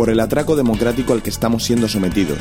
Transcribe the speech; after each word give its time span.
por 0.00 0.08
el 0.08 0.20
atraco 0.20 0.56
democrático 0.56 1.12
al 1.12 1.22
que 1.22 1.28
estamos 1.28 1.62
siendo 1.62 1.86
sometidos, 1.86 2.38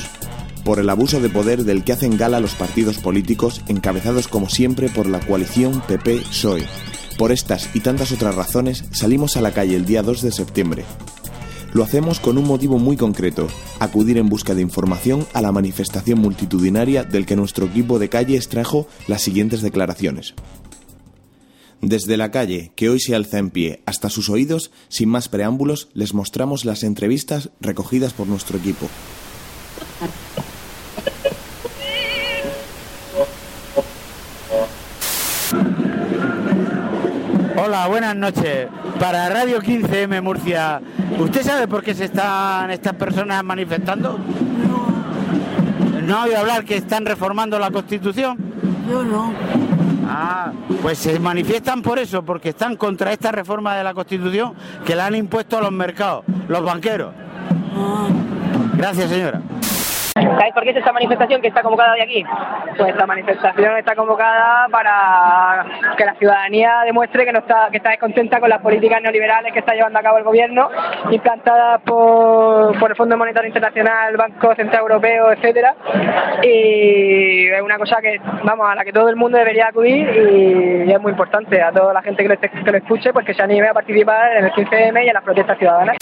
por 0.64 0.80
el 0.80 0.90
abuso 0.90 1.20
de 1.20 1.28
poder 1.28 1.66
del 1.66 1.84
que 1.84 1.92
hacen 1.92 2.16
gala 2.16 2.40
los 2.40 2.56
partidos 2.56 3.00
políticos 3.00 3.64
encabezados 3.68 4.30
como 4.30 4.48
siempre 4.48 4.88
por 4.88 5.08
la 5.08 5.20
coalición 5.20 5.82
PP-PSOE. 5.82 6.66
Por 7.18 7.34
estas 7.34 7.70
y 7.76 7.82
tantas 7.82 8.14
otras 8.14 8.36
razones 8.36 8.86
salimos 8.92 9.36
a 9.36 9.42
la 9.42 9.52
calle 9.52 9.76
el 9.76 9.86
día 9.86 10.04
2 10.04 10.22
de 10.22 10.32
septiembre. 10.32 10.86
Lo 11.74 11.84
hacemos 11.84 12.22
con 12.22 12.38
un 12.38 12.46
motivo 12.46 12.80
muy 12.80 12.96
concreto, 12.96 13.50
acudir 13.80 14.18
en 14.18 14.30
busca 14.30 14.56
de 14.56 14.62
información 14.62 15.28
a 15.34 15.42
la 15.42 15.52
manifestación 15.52 16.20
multitudinaria 16.20 17.04
del 17.04 17.26
que 17.26 17.36
nuestro 17.36 17.66
equipo 17.66 18.00
de 18.00 18.08
calle 18.08 18.38
extrajo 18.38 18.88
las 19.10 19.22
siguientes 19.22 19.62
declaraciones. 19.62 20.34
Desde 21.82 22.18
la 22.18 22.30
calle, 22.30 22.72
que 22.76 22.90
hoy 22.90 23.00
se 23.00 23.16
alza 23.16 23.38
en 23.38 23.52
pie, 23.52 23.82
hasta 23.86 24.10
sus 24.10 24.30
oídos, 24.30 24.72
sin 24.90 25.08
más 25.08 25.30
preámbulos, 25.30 25.88
les 25.94 26.14
mostramos 26.14 26.66
las 26.66 26.84
entrevistas 26.84 27.52
recogidas 27.62 28.12
por 28.12 28.28
nuestro 28.28 28.58
equipo. 28.58 28.90
Hola, 37.56 37.88
buenas 37.88 38.16
noches. 38.16 38.68
Para 39.00 39.30
Radio 39.30 39.62
15M 39.62 40.22
Murcia, 40.22 40.82
¿usted 41.18 41.44
sabe 41.44 41.68
por 41.68 41.82
qué 41.82 41.94
se 41.94 42.06
están 42.06 42.72
estas 42.72 42.96
personas 42.96 43.42
manifestando? 43.44 44.18
No. 44.18 46.02
¿No 46.02 46.18
ha 46.18 46.24
oído 46.26 46.40
hablar 46.40 46.66
que 46.66 46.76
están 46.76 47.06
reformando 47.06 47.58
la 47.58 47.72
Constitución? 47.72 48.38
Yo 48.90 49.04
no. 49.04 49.69
Ah, 50.12 50.52
pues 50.82 50.98
se 50.98 51.20
manifiestan 51.20 51.84
por 51.84 52.00
eso, 52.00 52.24
porque 52.24 52.50
están 52.50 52.76
contra 52.76 53.14
esta 53.14 53.32
reforma 53.32 53.76
de 53.76 53.84
la 53.84 53.94
Constitución 53.94 54.54
que 54.84 54.96
la 54.96 55.06
han 55.06 55.14
impuesto 55.14 55.60
a 55.60 55.62
los 55.62 55.72
mercados, 55.72 56.26
los 56.48 56.64
banqueros. 56.64 57.14
Ah. 57.76 58.08
Gracias, 58.76 59.10
señora. 59.12 59.42
¿Sabéis 60.50 60.54
por 60.56 60.64
qué 60.64 60.70
es 60.72 60.78
esta 60.78 60.94
manifestación 60.94 61.42
que 61.42 61.50
está 61.50 61.62
convocada 61.62 61.94
hoy 61.94 62.02
aquí? 62.02 62.26
Pues 62.76 62.90
esta 62.90 63.06
manifestación 63.06 63.78
está 63.78 63.96
convocada 63.96 64.68
para 64.72 65.66
que 65.96 66.06
la 66.06 66.16
ciudadanía 66.16 66.82
demuestre 66.86 67.24
que 67.24 67.32
no 67.32 67.40
está 67.40 67.70
descontenta 67.70 68.40
con 68.40 68.50
las 68.50 68.60
políticas 68.60 69.00
neoliberales 69.00 69.54
que 69.54 69.60
está 69.60 69.76
llevando 69.76 70.00
a 70.00 70.02
cabo 70.02 70.18
el 70.18 70.24
gobierno, 70.24 70.70
implantadas 71.12 71.82
por, 71.82 72.90
el 72.90 72.96
Fondo 72.96 73.16
Monetario 73.16 73.48
Internacional, 73.48 74.18
Banco 74.18 74.56
Central 74.56 74.82
Europeo, 74.82 75.32
etcétera. 75.34 75.76
Y 76.42 77.48
es 77.48 77.62
una 77.62 77.78
cosa 77.78 77.98
que, 78.02 78.20
vamos, 78.44 78.68
a 78.68 78.74
la 78.74 78.84
que 78.84 78.94
todo 78.94 79.10
el 79.10 79.18
mundo 79.18 79.38
debería 79.38 79.68
acudir 79.68 80.10
y 80.10 80.92
es 80.92 81.00
muy 81.00 81.12
importante 81.12 81.62
a 81.62 81.72
toda 81.72 81.94
la 81.94 82.02
gente 82.02 82.24
que 82.24 82.30
lo, 82.30 82.40
que 82.40 82.72
lo 82.72 82.78
escuche, 82.78 83.14
pues 83.14 83.24
que 83.24 83.36
se 83.36 83.44
anime 83.44 83.68
a 83.68 83.74
participar 83.74 84.38
en 84.38 84.46
el 84.46 84.52
15M 84.52 85.06
y 85.06 85.08
en 85.10 85.14
las 85.14 85.24
protestas 85.24 85.60
ciudadanas. 85.60 85.98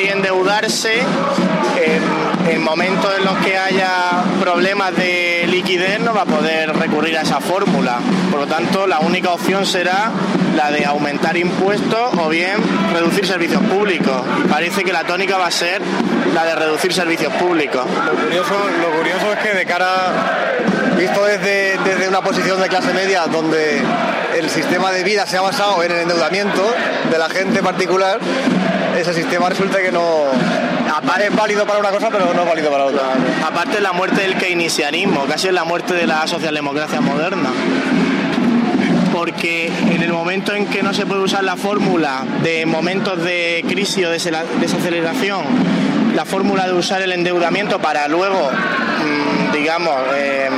País 0.00 0.12
endeudarse, 0.12 1.00
en, 1.00 2.50
en 2.50 2.62
momentos 2.62 3.10
en 3.18 3.24
los 3.24 3.36
que 3.38 3.56
haya 3.56 4.24
problemas 4.40 4.96
de 4.96 5.46
liquidez 5.48 6.00
no 6.00 6.14
va 6.14 6.22
a 6.22 6.26
poder 6.26 6.74
recurrir 6.76 7.18
a 7.18 7.22
esa 7.22 7.40
fórmula. 7.40 7.98
Por 8.30 8.40
lo 8.40 8.46
tanto, 8.46 8.86
la 8.86 9.00
única 9.00 9.30
opción 9.30 9.66
será 9.66 10.10
la 10.56 10.70
de 10.70 10.84
aumentar 10.86 11.36
impuestos 11.36 12.14
o 12.18 12.28
bien 12.28 12.56
reducir 12.92 13.26
servicios 13.26 13.62
públicos. 13.64 14.22
Y 14.44 14.48
parece 14.48 14.84
que 14.84 14.92
la 14.92 15.04
tónica 15.04 15.36
va 15.36 15.46
a 15.46 15.50
ser 15.50 15.82
la 16.34 16.44
de 16.44 16.54
reducir 16.54 16.92
servicios 16.92 17.32
públicos. 17.34 17.84
Lo 18.06 18.12
curioso, 18.12 18.54
lo 18.80 18.96
curioso 18.96 19.32
es 19.32 19.38
que 19.38 19.54
de 19.54 19.66
cara, 19.66 20.94
visto 20.96 21.24
desde, 21.24 21.78
desde 21.84 22.08
una 22.08 22.22
posición 22.22 22.60
de 22.60 22.68
clase 22.68 22.92
media 22.94 23.26
donde 23.26 23.82
el 24.38 24.48
sistema 24.48 24.92
de 24.92 25.04
vida 25.04 25.26
se 25.26 25.36
ha 25.36 25.40
basado 25.40 25.82
en 25.82 25.92
el 25.92 25.98
endeudamiento 26.00 26.74
de 27.10 27.18
la 27.18 27.28
gente 27.28 27.62
particular, 27.62 28.20
ese 29.00 29.14
sistema 29.14 29.48
resulta 29.48 29.78
que 29.80 29.90
no 29.92 30.24
es 31.20 31.34
válido 31.36 31.66
para 31.66 31.78
una 31.80 31.90
cosa 31.90 32.08
pero 32.10 32.32
no 32.34 32.42
es 32.42 32.48
válido 32.48 32.70
para 32.70 32.84
otra. 32.86 33.02
Aparte 33.46 33.80
la 33.80 33.92
muerte 33.92 34.22
del 34.22 34.36
keynesianismo, 34.36 35.24
casi 35.26 35.48
es 35.48 35.52
la 35.54 35.64
muerte 35.64 35.94
de 35.94 36.06
la 36.06 36.26
socialdemocracia 36.26 37.00
moderna. 37.00 37.50
Porque 39.12 39.66
en 39.90 40.02
el 40.02 40.12
momento 40.12 40.54
en 40.54 40.66
que 40.66 40.82
no 40.82 40.94
se 40.94 41.04
puede 41.04 41.20
usar 41.22 41.42
la 41.44 41.56
fórmula 41.56 42.24
de 42.42 42.64
momentos 42.64 43.22
de 43.22 43.64
crisis 43.68 44.06
o 44.06 44.12
desela- 44.12 44.44
desaceleración, 44.60 45.44
la 46.14 46.24
fórmula 46.24 46.66
de 46.66 46.72
usar 46.74 47.02
el 47.02 47.12
endeudamiento 47.12 47.80
para 47.80 48.06
luego, 48.08 48.50
mm, 48.50 49.52
digamos, 49.52 49.94
eh, 50.14 50.48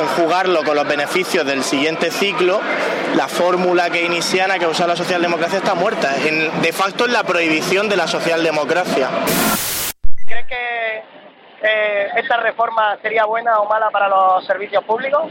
enjugarlo 0.00 0.62
con 0.64 0.76
los 0.76 0.86
beneficios 0.86 1.44
del 1.46 1.62
siguiente 1.62 2.10
ciclo, 2.10 2.60
la 3.14 3.28
fórmula 3.28 3.90
keynesiana 3.90 4.58
que 4.58 4.66
usa 4.66 4.86
la 4.86 4.96
socialdemocracia 4.96 5.58
está 5.58 5.74
muerta. 5.74 6.14
En- 6.24 6.62
de 6.62 6.72
facto 6.72 7.04
es 7.06 7.12
la 7.12 7.22
prohibición 7.22 7.88
de 7.88 7.96
la 7.96 8.06
socialdemocracia. 8.06 9.08
¿Crees 10.26 10.46
que 10.46 11.02
eh, 11.62 12.08
esta 12.16 12.36
reforma 12.38 12.96
sería 13.02 13.24
buena 13.24 13.58
o 13.58 13.68
mala 13.68 13.90
para 13.90 14.08
los 14.08 14.44
servicios 14.46 14.82
públicos? 14.84 15.24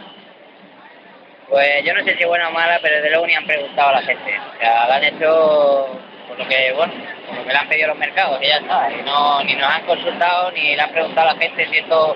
Pues 1.50 1.84
yo 1.86 1.94
no 1.94 2.04
sé 2.04 2.16
si 2.16 2.24
es 2.24 2.28
buena 2.28 2.50
o 2.50 2.52
mala, 2.52 2.80
pero 2.82 2.96
desde 2.96 3.10
luego 3.12 3.28
ni 3.28 3.36
han 3.36 3.46
preguntado 3.46 3.90
a 3.90 3.94
la 3.94 4.02
gente. 4.02 4.40
O 4.56 4.60
sea, 4.60 4.88
lo 4.88 4.94
han 4.94 5.04
hecho 5.04 5.88
por 6.28 6.40
lo 6.40 6.48
que, 6.48 6.74
bueno, 6.76 6.94
por 7.28 7.38
lo 7.38 7.44
que 7.46 7.52
le 7.54 7.58
han 7.60 7.70
pedido 7.70 7.88
los 7.90 7.98
mercados, 8.00 8.40
y 8.42 8.48
ya 8.48 8.58
está. 8.58 8.90
Y 8.92 9.04
no, 9.04 9.44
ni 9.44 9.54
nos 9.54 9.70
han 9.70 9.86
consultado, 9.86 10.52
ni 10.52 10.76
le 10.76 10.82
han 10.82 10.92
preguntado 10.92 11.30
a 11.30 11.34
la 11.34 11.40
gente 11.40 11.68
si 11.70 11.78
esto 11.78 12.16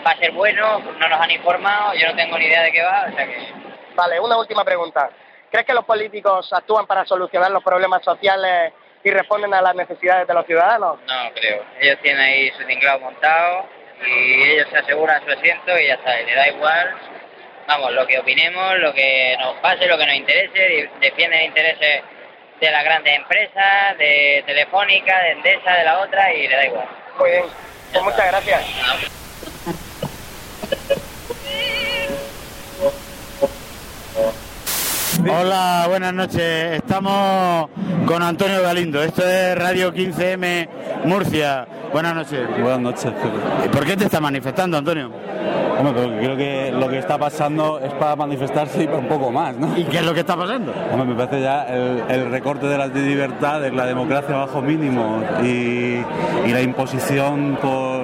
va 0.00 0.12
a 0.12 0.16
ser 0.16 0.32
bueno, 0.32 0.78
no 0.80 1.08
nos 1.08 1.20
han 1.20 1.30
informado, 1.30 1.94
yo 1.94 2.08
no 2.08 2.16
tengo 2.16 2.38
ni 2.38 2.46
idea 2.46 2.62
de 2.62 2.72
qué 2.72 2.82
va, 2.82 3.06
o 3.10 3.14
sea 3.14 3.26
que... 3.26 3.36
Vale, 3.94 4.20
una 4.20 4.38
última 4.38 4.64
pregunta. 4.64 5.10
¿Crees 5.50 5.66
que 5.66 5.74
los 5.74 5.84
políticos 5.84 6.52
actúan 6.52 6.86
para 6.86 7.04
solucionar 7.04 7.50
los 7.50 7.64
problemas 7.64 8.02
sociales 8.04 8.72
y 9.02 9.10
responden 9.10 9.54
a 9.54 9.62
las 9.62 9.74
necesidades 9.74 10.28
de 10.28 10.34
los 10.34 10.46
ciudadanos? 10.46 10.98
No 11.06 11.32
creo. 11.34 11.64
Ellos 11.80 11.98
tienen 12.02 12.20
ahí 12.20 12.50
su 12.50 12.64
tinglado 12.64 13.00
montado 13.00 13.66
y 14.06 14.42
ellos 14.50 14.68
se 14.70 14.78
aseguran 14.78 15.24
su 15.24 15.32
asiento 15.32 15.78
y 15.78 15.86
ya 15.86 15.94
está. 15.94 16.20
Y 16.20 16.26
le 16.26 16.34
da 16.34 16.48
igual, 16.48 16.94
vamos, 17.66 17.92
lo 17.92 18.06
que 18.06 18.18
opinemos, 18.18 18.78
lo 18.78 18.92
que 18.92 19.36
nos 19.38 19.54
pase, 19.56 19.86
lo 19.86 19.96
que 19.96 20.06
nos 20.06 20.14
interese, 20.14 20.90
defienden 21.00 21.46
intereses 21.46 22.02
de 22.60 22.70
las 22.70 22.84
grandes 22.84 23.16
empresas, 23.16 23.96
de 23.98 24.42
Telefónica, 24.46 25.18
de 25.22 25.30
Endesa, 25.32 25.72
de 25.72 25.84
la 25.84 26.00
otra 26.00 26.32
y 26.32 26.48
le 26.48 26.56
da 26.56 26.66
igual. 26.66 26.88
Muy 27.18 27.30
bien, 27.30 27.44
pues 27.92 28.04
muchas 28.04 28.26
gracias. 28.26 29.27
Hola, 35.30 35.84
buenas 35.88 36.14
noches. 36.14 36.76
Estamos 36.76 37.68
con 38.06 38.22
Antonio 38.22 38.62
Galindo. 38.62 39.02
Esto 39.02 39.26
es 39.26 39.58
Radio 39.58 39.92
15M 39.92 40.68
Murcia. 41.04 41.66
Buenas 41.92 42.14
noches. 42.14 42.48
Buenas 42.60 42.80
noches. 42.80 43.12
¿Y 43.64 43.68
por 43.68 43.84
qué 43.84 43.96
te 43.96 44.04
estás 44.04 44.20
manifestando, 44.20 44.78
Antonio? 44.78 45.10
Hombre, 45.78 45.92
pero 45.94 46.18
creo 46.18 46.36
que 46.36 46.72
lo 46.72 46.88
que 46.88 46.98
está 46.98 47.18
pasando 47.18 47.78
es 47.78 47.92
para 47.94 48.16
manifestarse 48.16 48.82
y 48.82 48.86
para 48.86 48.98
un 48.98 49.06
poco 49.06 49.30
más, 49.30 49.56
¿no? 49.56 49.76
¿Y 49.78 49.84
qué 49.84 49.98
es 49.98 50.04
lo 50.04 50.12
que 50.12 50.20
está 50.20 50.36
pasando? 50.36 50.72
Hombre, 50.92 51.08
me 51.08 51.14
parece 51.14 51.40
ya 51.42 51.64
el, 51.64 52.02
el 52.08 52.30
recorte 52.30 52.66
de 52.66 52.78
las 52.78 52.92
libertades, 52.92 53.72
la 53.72 53.86
democracia 53.86 54.34
bajo 54.34 54.60
mínimo 54.60 55.22
y, 55.42 56.02
y 56.46 56.52
la 56.52 56.62
imposición 56.62 57.58
por, 57.62 57.97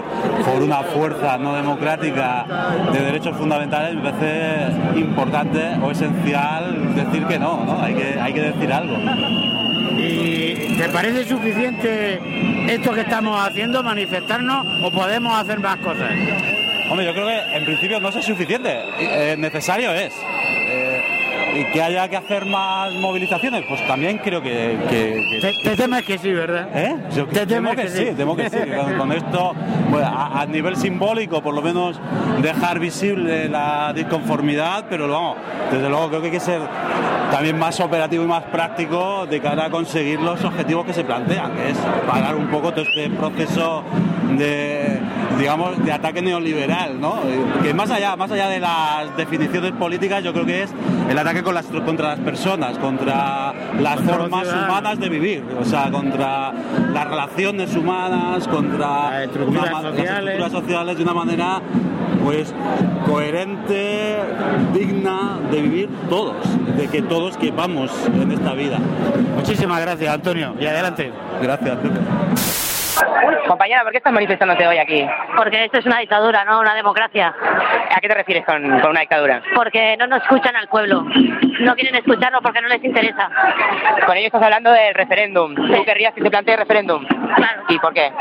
por 0.44 0.62
una 0.62 0.82
fuerza 0.82 1.38
no 1.38 1.54
democrática 1.54 2.46
de 2.92 3.00
derechos 3.00 3.36
fundamentales 3.36 3.94
me 3.94 4.10
parece 4.10 4.98
importante 4.98 5.60
o 5.82 5.90
esencial 5.90 6.94
decir 6.94 7.24
que 7.26 7.38
no, 7.38 7.64
¿no? 7.64 7.82
Hay 7.82 7.94
que, 7.94 8.20
hay 8.20 8.32
que 8.32 8.42
decir 8.42 8.72
algo. 8.72 8.96
¿Y 9.96 10.76
te 10.76 10.88
parece 10.88 11.24
suficiente 11.24 12.20
esto 12.68 12.92
que 12.92 13.02
estamos 13.02 13.40
haciendo, 13.46 13.82
manifestarnos, 13.82 14.66
o 14.82 14.90
podemos 14.90 15.38
hacer 15.38 15.60
más 15.60 15.76
cosas? 15.78 16.10
Hombre, 16.90 17.06
yo 17.06 17.12
creo 17.12 17.26
que 17.26 17.56
en 17.56 17.64
principio 17.64 18.00
no 18.00 18.08
es 18.08 18.24
suficiente, 18.24 18.82
eh, 18.98 19.36
necesario 19.38 19.92
es. 19.92 20.14
Y 21.54 21.64
que 21.72 21.82
haya 21.82 22.08
que 22.08 22.16
hacer 22.16 22.44
más 22.46 22.92
movilizaciones, 22.94 23.64
pues 23.68 23.86
también 23.86 24.18
creo 24.18 24.42
que... 24.42 24.76
que, 24.90 25.38
Te, 25.40 25.70
te 25.70 25.76
temes 25.76 26.04
que 26.04 26.18
sí, 26.18 26.32
¿verdad? 26.32 26.68
¿Eh? 26.74 26.96
Yo 27.14 27.26
Te 27.26 27.46
temo 27.46 27.70
que, 27.70 27.76
que 27.76 27.88
sí, 27.88 28.06
sí. 28.08 28.14
temo 28.16 28.34
que 28.36 28.50
sí. 28.50 28.56
Con, 28.76 28.98
con 28.98 29.12
esto, 29.12 29.54
bueno, 29.90 30.06
a, 30.06 30.40
a 30.40 30.46
nivel 30.46 30.76
simbólico, 30.76 31.42
por 31.42 31.54
lo 31.54 31.62
menos 31.62 32.00
dejar 32.42 32.80
visible 32.80 33.48
la 33.48 33.92
disconformidad, 33.94 34.86
pero 34.90 35.08
vamos, 35.08 35.36
desde 35.70 35.88
luego 35.88 36.08
creo 36.08 36.20
que 36.20 36.26
hay 36.26 36.32
que 36.32 36.40
ser 36.40 36.60
también 37.30 37.58
más 37.58 37.78
operativo 37.80 38.24
y 38.24 38.26
más 38.26 38.44
práctico 38.44 39.26
de 39.26 39.40
cara 39.40 39.66
a 39.66 39.70
conseguir 39.70 40.20
los 40.20 40.42
objetivos 40.44 40.84
que 40.84 40.92
se 40.92 41.04
plantean, 41.04 41.52
que 41.52 41.70
es 41.70 41.78
parar 42.08 42.34
un 42.34 42.48
poco 42.48 42.72
todo 42.72 42.82
este 42.84 43.10
proceso 43.10 43.82
de 44.36 44.93
digamos 45.38 45.84
de 45.84 45.92
ataque 45.92 46.22
neoliberal, 46.22 47.00
¿no? 47.00 47.16
Que 47.62 47.74
más 47.74 47.90
allá, 47.90 48.16
más 48.16 48.30
allá 48.30 48.48
de 48.48 48.60
las 48.60 49.16
definiciones 49.16 49.72
políticas, 49.72 50.22
yo 50.22 50.32
creo 50.32 50.46
que 50.46 50.62
es 50.62 50.70
el 51.08 51.18
ataque 51.18 51.42
con 51.42 51.54
las, 51.54 51.66
contra 51.66 52.08
las 52.10 52.20
personas, 52.20 52.78
contra 52.78 53.52
las 53.80 53.96
Contra 53.96 54.14
formas 54.16 54.48
humanas 54.48 54.98
de 54.98 55.08
vivir, 55.08 55.44
o 55.60 55.64
sea, 55.64 55.90
contra 55.90 56.52
las 56.92 57.04
relaciones 57.08 57.74
humanas, 57.74 58.46
contra 58.48 59.10
Las 59.10 59.22
estructuras 59.24 59.72
las 59.72 59.82
sociales. 59.82 60.10
estructuras 60.10 60.52
sociales 60.52 60.96
de 60.96 61.02
una 61.02 61.14
manera 61.14 61.60
pues 62.24 62.54
coherente, 63.06 64.16
digna 64.72 65.38
de 65.50 65.60
vivir 65.60 65.88
todos, 66.08 66.36
de 66.76 66.86
que 66.88 67.02
todos 67.02 67.36
quepamos 67.36 67.90
en 68.06 68.32
esta 68.32 68.54
vida. 68.54 68.78
Muchísimas 69.36 69.80
gracias, 69.80 70.14
Antonio. 70.14 70.54
Y 70.58 70.64
adelante. 70.64 71.12
Gracias, 71.42 71.76
Pepe. 71.76 72.53
Compañera, 73.46 73.82
¿por 73.82 73.92
qué 73.92 73.98
estás 73.98 74.12
manifestándote 74.12 74.66
hoy 74.66 74.78
aquí? 74.78 75.06
Porque 75.36 75.64
esto 75.64 75.78
es 75.78 75.86
una 75.86 75.98
dictadura, 75.98 76.44
no 76.44 76.60
una 76.60 76.74
democracia. 76.74 77.34
¿A 77.94 78.00
qué 78.00 78.08
te 78.08 78.14
refieres 78.14 78.44
con, 78.44 78.62
con 78.80 78.90
una 78.90 79.00
dictadura? 79.00 79.42
Porque 79.54 79.96
no 79.96 80.06
nos 80.06 80.22
escuchan 80.22 80.54
al 80.56 80.68
pueblo. 80.68 81.04
No 81.60 81.74
quieren 81.74 81.94
escucharnos 81.96 82.40
porque 82.42 82.60
no 82.60 82.68
les 82.68 82.82
interesa. 82.82 83.30
Con 84.06 84.16
ello 84.16 84.26
estás 84.26 84.42
hablando 84.42 84.70
del 84.70 84.94
referéndum. 84.94 85.54
¿Tú 85.54 85.84
querrías 85.84 86.14
que 86.14 86.22
se 86.22 86.30
plantee 86.30 86.56
referéndum? 86.56 87.04
Claro. 87.06 87.62
¿Y 87.68 87.78
por 87.78 87.92
qué? 87.94 88.12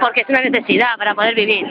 Porque 0.00 0.20
es 0.22 0.28
una 0.28 0.40
necesidad 0.40 0.96
para 0.96 1.14
poder 1.14 1.34
vivir. 1.34 1.66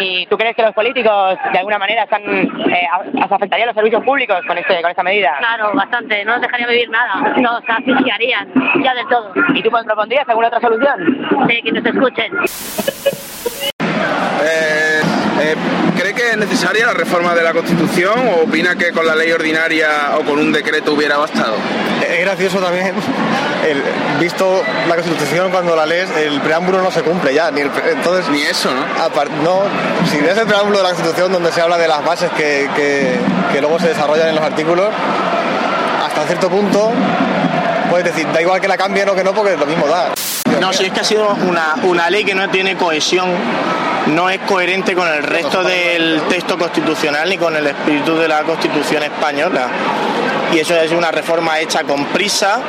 ¿Y 0.00 0.26
tú 0.26 0.36
crees 0.36 0.54
que 0.56 0.62
los 0.62 0.74
políticos 0.74 1.38
de 1.52 1.58
alguna 1.58 1.78
manera 1.78 2.04
están, 2.04 2.22
eh, 2.22 2.86
a- 2.92 3.34
afectarían 3.34 3.66
los 3.68 3.74
servicios 3.74 4.02
públicos 4.04 4.38
con, 4.46 4.56
este, 4.58 4.80
con 4.82 4.90
esta 4.90 5.02
medida? 5.02 5.34
Claro, 5.38 5.72
bastante. 5.74 6.24
No 6.24 6.32
nos 6.32 6.42
dejarían 6.42 6.68
vivir 6.70 6.90
nada. 6.90 7.34
Nos 7.36 7.62
asfixiarían 7.68 8.48
ya 8.82 8.94
del 8.94 9.06
todo. 9.08 9.32
¿Y 9.54 9.62
tú 9.62 9.70
propondrías 9.70 10.28
alguna 10.28 10.48
otra 10.48 10.60
solución? 10.60 11.28
Sí, 11.48 11.62
que 11.62 11.72
nos 11.72 11.84
escuchen. 11.84 12.32
Eh, 14.40 15.00
eh, 15.40 15.54
¿Cree 15.98 16.14
que 16.14 16.30
es 16.30 16.36
necesaria 16.36 16.86
la 16.86 16.94
reforma 16.94 17.34
de 17.34 17.42
la 17.42 17.52
Constitución 17.52 18.14
o 18.28 18.44
opina 18.44 18.76
que 18.76 18.92
con 18.92 19.04
la 19.06 19.16
ley 19.16 19.30
ordinaria 19.32 19.88
o 20.18 20.24
con 20.24 20.38
un 20.38 20.52
decreto 20.52 20.92
hubiera 20.92 21.16
bastado? 21.16 21.56
Es 22.18 22.24
gracioso 22.24 22.58
también, 22.58 22.94
el, 23.68 23.82
visto 24.18 24.60
la 24.88 24.94
Constitución 24.96 25.52
cuando 25.52 25.76
la 25.76 25.86
lees, 25.86 26.10
el 26.16 26.40
preámbulo 26.40 26.82
no 26.82 26.90
se 26.90 27.02
cumple 27.02 27.32
ya. 27.32 27.50
Ni 27.52 27.60
el 27.60 27.70
entonces, 27.92 28.28
Ni 28.28 28.42
eso, 28.42 28.70
¿no? 28.74 28.80
no, 29.44 29.62
si 30.10 30.20
lees 30.20 30.36
el 30.36 30.46
preámbulo 30.46 30.78
de 30.78 30.82
la 30.82 30.90
Constitución 30.90 31.30
donde 31.32 31.52
se 31.52 31.60
habla 31.60 31.78
de 31.78 31.86
las 31.86 32.04
bases 32.04 32.28
que, 32.36 32.68
que- 32.74 33.16
que 33.52 33.60
luego 33.60 33.78
se 33.78 33.88
desarrollan 33.88 34.28
en 34.30 34.34
los 34.34 34.44
artículos, 34.44 34.88
hasta 36.04 36.24
cierto 36.26 36.48
punto 36.50 36.90
puedes 37.88 38.04
decir, 38.06 38.26
da 38.32 38.42
igual 38.42 38.60
que 38.60 38.66
la 38.68 38.76
cambien 38.76 39.08
o 39.08 39.14
que 39.14 39.22
no, 39.22 39.32
porque 39.32 39.56
lo 39.56 39.66
mismo 39.66 39.86
da. 39.86 40.08
No, 40.60 40.72
si 40.72 40.86
es 40.86 40.92
que 40.92 41.00
ha 41.00 41.04
sido 41.04 41.36
una, 41.46 41.76
una 41.84 42.10
ley 42.10 42.24
que 42.24 42.34
no 42.34 42.48
tiene 42.50 42.76
cohesión, 42.76 43.28
no 44.08 44.28
es 44.28 44.40
coherente 44.40 44.94
con 44.94 45.06
el 45.06 45.22
resto 45.22 45.62
del 45.62 46.20
texto 46.28 46.58
constitucional 46.58 47.28
ni 47.28 47.38
con 47.38 47.54
el 47.54 47.66
espíritu 47.68 48.16
de 48.16 48.26
la 48.26 48.42
Constitución 48.42 49.04
española. 49.04 49.68
Y 50.52 50.58
eso 50.58 50.74
es 50.74 50.92
una 50.92 51.10
reforma 51.10 51.58
hecha 51.58 51.84
con 51.84 52.06
prisa, 52.06 52.60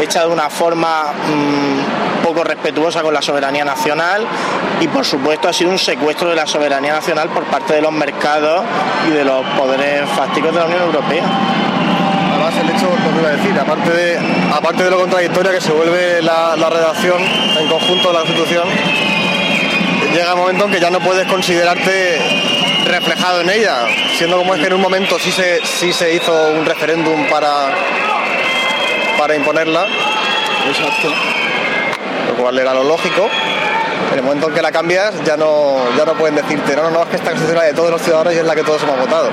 hecha 0.00 0.20
de 0.20 0.28
una 0.28 0.48
forma 0.48 1.12
mm, 1.12 2.22
poco 2.24 2.44
respetuosa 2.44 3.02
con 3.02 3.12
la 3.12 3.20
soberanía 3.20 3.64
nacional 3.64 4.24
y 4.80 4.88
por 4.88 5.04
supuesto 5.04 5.48
ha 5.48 5.52
sido 5.52 5.70
un 5.70 5.78
secuestro 5.78 6.30
de 6.30 6.36
la 6.36 6.46
soberanía 6.46 6.92
nacional 6.92 7.28
por 7.28 7.44
parte 7.44 7.74
de 7.74 7.82
los 7.82 7.92
mercados 7.92 8.64
y 9.08 9.10
de 9.10 9.24
los 9.24 9.44
poderes 9.58 10.08
fácticos 10.10 10.52
de 10.52 10.60
la 10.60 10.66
Unión 10.66 10.82
Europea. 10.82 11.24
Además, 12.32 12.54
el 12.60 12.70
hecho, 12.70 12.88
lo 12.88 13.12
que 13.12 13.20
iba 13.20 13.28
a 13.28 13.32
decir, 13.32 13.58
aparte 13.58 13.90
de, 13.90 14.18
aparte 14.52 14.84
de 14.84 14.90
lo 14.90 14.98
contradictoria 15.00 15.52
que 15.52 15.60
se 15.60 15.72
vuelve 15.72 16.22
la, 16.22 16.56
la 16.56 16.70
redacción 16.70 17.20
en 17.58 17.68
conjunto 17.68 18.08
de 18.08 18.14
la 18.14 18.20
Constitución, 18.20 18.68
llega 20.14 20.34
un 20.34 20.40
momento 20.40 20.64
en 20.66 20.70
que 20.70 20.80
ya 20.80 20.90
no 20.90 21.00
puedes 21.00 21.26
considerarte 21.26 22.33
reflejado 22.84 23.40
en 23.40 23.50
ella, 23.50 23.86
siendo 24.16 24.38
como 24.38 24.54
es 24.54 24.60
que 24.60 24.66
en 24.66 24.74
un 24.74 24.80
momento 24.80 25.18
sí 25.18 25.30
se, 25.30 25.64
sí 25.64 25.92
se 25.92 26.14
hizo 26.14 26.32
un 26.52 26.64
referéndum 26.64 27.26
para, 27.28 27.70
para 29.18 29.34
imponerla. 29.34 29.86
Exacto. 30.66 31.08
Lo 32.28 32.34
cual 32.42 32.58
era 32.58 32.74
lo 32.74 32.84
lógico. 32.84 33.28
En 34.12 34.18
el 34.18 34.24
momento 34.24 34.48
en 34.48 34.54
que 34.54 34.62
la 34.62 34.70
cambias 34.70 35.22
ya 35.24 35.36
no, 35.36 35.94
ya 35.96 36.04
no 36.04 36.14
pueden 36.14 36.36
decirte, 36.36 36.76
no, 36.76 36.84
no, 36.84 36.90
no, 36.90 37.02
es 37.02 37.08
que 37.08 37.16
esta 37.16 37.30
constitución 37.30 37.56
es 37.56 37.62
la 37.62 37.68
de 37.68 37.74
todos 37.74 37.90
los 37.90 38.02
ciudadanos 38.02 38.34
y 38.34 38.38
es 38.38 38.44
la 38.44 38.54
que 38.54 38.62
todos 38.62 38.82
hemos 38.82 38.98
votado. 38.98 39.30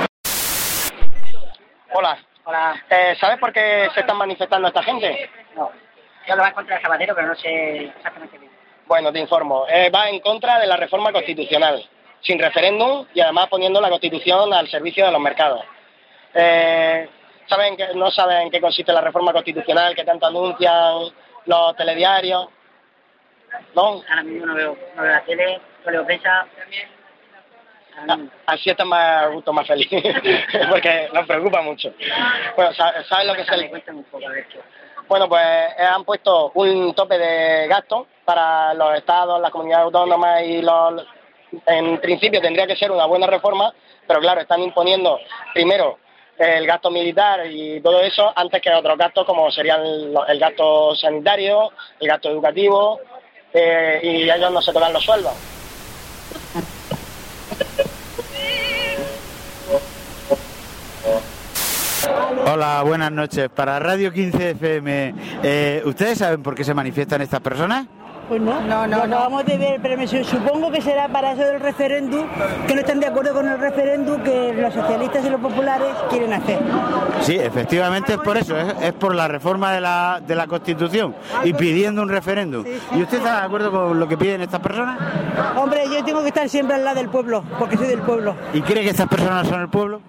Hola. 1.93 2.17
Hola. 2.43 2.83
¿Sabes 3.19 3.37
por 3.37 3.53
qué 3.53 3.89
se 3.93 3.99
están 3.99 4.17
manifestando 4.17 4.67
esta 4.67 4.81
gente? 4.83 5.29
No. 5.55 5.71
Yo 6.27 6.35
lo 6.35 6.41
va 6.41 6.49
en 6.49 6.53
contra 6.53 6.75
de 6.75 6.81
Zapatero, 6.81 7.15
pero 7.15 7.27
no 7.27 7.35
sé 7.35 7.85
exactamente 7.95 8.37
bien. 8.37 8.51
Bueno, 8.87 9.11
te 9.11 9.19
informo. 9.19 9.65
Eh, 9.69 9.89
va 9.89 10.09
en 10.09 10.19
contra 10.19 10.59
de 10.59 10.67
la 10.67 10.77
reforma 10.77 11.11
constitucional, 11.11 11.87
sin 12.21 12.39
referéndum 12.39 13.05
y 13.13 13.19
además 13.21 13.47
poniendo 13.49 13.81
la 13.81 13.89
constitución 13.89 14.53
al 14.53 14.67
servicio 14.69 15.05
de 15.05 15.11
los 15.11 15.21
mercados. 15.21 15.63
Eh, 16.33 17.09
¿saben 17.47 17.75
que, 17.75 17.93
¿No 17.95 18.09
saben 18.11 18.41
en 18.43 18.51
qué 18.51 18.61
consiste 18.61 18.93
la 18.93 19.01
reforma 19.01 19.33
constitucional 19.33 19.95
que 19.95 20.03
tanto 20.05 20.25
anuncian 20.27 20.95
los 21.45 21.75
telediarios? 21.75 22.47
¿No? 23.75 24.01
Ahora 24.09 24.23
mismo 24.23 24.45
no 24.45 24.53
veo, 24.55 24.77
no 24.95 25.01
veo 25.03 25.11
la 25.11 25.21
tele, 25.23 25.59
no 25.85 25.91
leo 25.91 26.05
prensa. 26.05 26.45
Ah, 28.07 28.17
Así 28.45 28.69
está 28.69 28.85
más 28.85 29.23
a 29.23 29.27
gusto, 29.27 29.51
más 29.51 29.67
feliz, 29.67 29.89
porque 30.69 31.09
nos 31.13 31.27
preocupa 31.27 31.61
mucho. 31.61 31.93
Bueno, 32.55 32.73
sa- 32.73 33.03
¿sabes 33.03 33.27
lo 33.27 33.33
que 33.33 33.43
ver 33.43 33.83
qué. 33.83 34.59
Bueno, 35.09 35.27
pues 35.27 35.43
eh, 35.45 35.83
han 35.83 36.05
puesto 36.05 36.51
un 36.55 36.93
tope 36.95 37.17
de 37.17 37.67
gasto 37.67 38.07
para 38.23 38.73
los 38.73 38.95
estados, 38.95 39.41
las 39.41 39.51
comunidades 39.51 39.85
autónomas 39.85 40.41
y 40.43 40.61
los... 40.61 41.05
En 41.65 41.99
principio 41.99 42.41
tendría 42.41 42.67
que 42.67 42.75
ser 42.75 42.91
una 42.91 43.05
buena 43.05 43.27
reforma, 43.27 43.73
pero 44.07 44.19
claro, 44.19 44.41
están 44.41 44.61
imponiendo 44.61 45.19
primero 45.53 45.97
el 46.37 46.65
gasto 46.65 46.89
militar 46.89 47.45
y 47.49 47.81
todo 47.81 48.01
eso 48.01 48.31
antes 48.35 48.61
que 48.61 48.71
otros 48.71 48.97
gastos 48.97 49.25
como 49.25 49.51
serían 49.51 49.81
el, 49.83 50.39
gasto 50.39 50.95
sanitario, 50.95 51.71
el 51.99 52.07
gasto 52.07 52.29
educativo 52.29 52.99
eh, 53.53 53.99
y 54.01 54.29
ellos 54.29 54.51
no 54.51 54.61
se 54.61 54.73
tocan 54.73 54.93
los 54.93 55.03
sueldos. 55.03 55.33
Hola, 62.45 62.81
buenas 62.83 63.11
noches. 63.11 63.49
Para 63.49 63.79
Radio 63.79 64.11
15 64.11 64.51
FM, 64.51 65.13
eh, 65.43 65.81
¿ustedes 65.85 66.17
saben 66.17 66.41
por 66.41 66.55
qué 66.55 66.63
se 66.63 66.73
manifiestan 66.73 67.21
estas 67.21 67.39
personas? 67.39 67.85
Pues 68.31 68.41
no, 68.41 68.61
no, 68.61 68.87
no, 68.87 68.95
acabamos 69.03 69.43
de 69.43 69.57
ver, 69.57 69.79
pero 69.83 69.97
me 69.97 70.07
su- 70.07 70.23
supongo 70.23 70.71
que 70.71 70.81
será 70.81 71.09
para 71.09 71.33
eso 71.33 71.41
del 71.41 71.59
referéndum, 71.59 72.25
que 72.65 72.73
no 72.75 72.79
están 72.79 73.01
de 73.01 73.07
acuerdo 73.07 73.33
con 73.33 73.45
el 73.45 73.59
referéndum 73.59 74.23
que 74.23 74.53
los 74.53 74.73
socialistas 74.73 75.25
y 75.25 75.29
los 75.29 75.41
populares 75.41 75.89
quieren 76.09 76.31
hacer. 76.31 76.59
Sí, 77.23 77.35
efectivamente 77.37 78.13
es 78.13 78.19
por 78.19 78.37
eso, 78.37 78.55
es, 78.57 78.73
es 78.83 78.93
por 78.93 79.13
la 79.15 79.27
reforma 79.27 79.73
de 79.73 79.81
la, 79.81 80.21
de 80.25 80.33
la 80.35 80.47
Constitución 80.47 81.13
y 81.43 81.51
pidiendo 81.51 82.01
un 82.03 82.07
referéndum. 82.07 82.63
¿Y 82.95 83.01
usted 83.01 83.17
está 83.17 83.41
de 83.41 83.45
acuerdo 83.47 83.69
con 83.69 83.99
lo 83.99 84.07
que 84.07 84.15
piden 84.17 84.39
estas 84.39 84.61
personas? 84.61 84.97
Hombre, 85.57 85.83
yo 85.93 86.01
tengo 86.05 86.21
que 86.21 86.29
estar 86.29 86.47
siempre 86.47 86.77
al 86.77 86.85
lado 86.85 86.95
del 86.99 87.09
pueblo, 87.09 87.43
porque 87.59 87.75
soy 87.75 87.87
del 87.87 87.99
pueblo. 87.99 88.33
¿Y 88.53 88.61
cree 88.61 88.83
que 88.83 88.91
estas 88.91 89.09
personas 89.09 89.45
son 89.45 89.59
el 89.59 89.67
pueblo? 89.67 89.99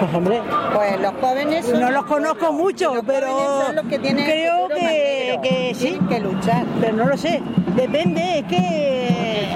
Pues 0.00 0.14
hombre, 0.14 0.40
Pues 0.74 1.00
los 1.00 1.12
jóvenes 1.20 1.72
no 1.78 1.90
los 1.90 2.04
conozco 2.06 2.52
mucho, 2.52 2.94
los 2.96 3.04
pero 3.04 3.28
jóvenes 3.28 3.66
son 3.66 3.76
los 3.76 3.84
que 3.86 3.98
tienen 3.98 4.24
el 4.24 4.30
creo 4.30 4.68
que, 4.68 5.38
que 5.42 5.74
sí. 5.74 5.88
Tienen 5.92 6.08
que 6.08 6.20
luchar. 6.20 6.64
Pero 6.80 6.92
no 6.96 7.06
lo 7.06 7.16
sé, 7.16 7.31
depende, 7.76 8.40
es 8.40 8.44
que 8.46 9.46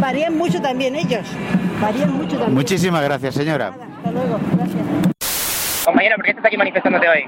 varían 0.00 0.36
mucho 0.36 0.60
también 0.60 0.96
ellos, 0.96 1.26
varían 1.80 2.12
mucho 2.12 2.36
también. 2.36 2.54
Muchísimas 2.54 3.02
gracias, 3.02 3.34
señora. 3.34 3.68
Hasta 3.68 4.10
luego, 4.12 4.38
gracias. 4.56 5.15
Compañero, 5.86 6.16
¿por 6.16 6.24
qué 6.24 6.30
estás 6.32 6.44
aquí 6.46 6.56
manifestándote 6.56 7.08
hoy? 7.08 7.24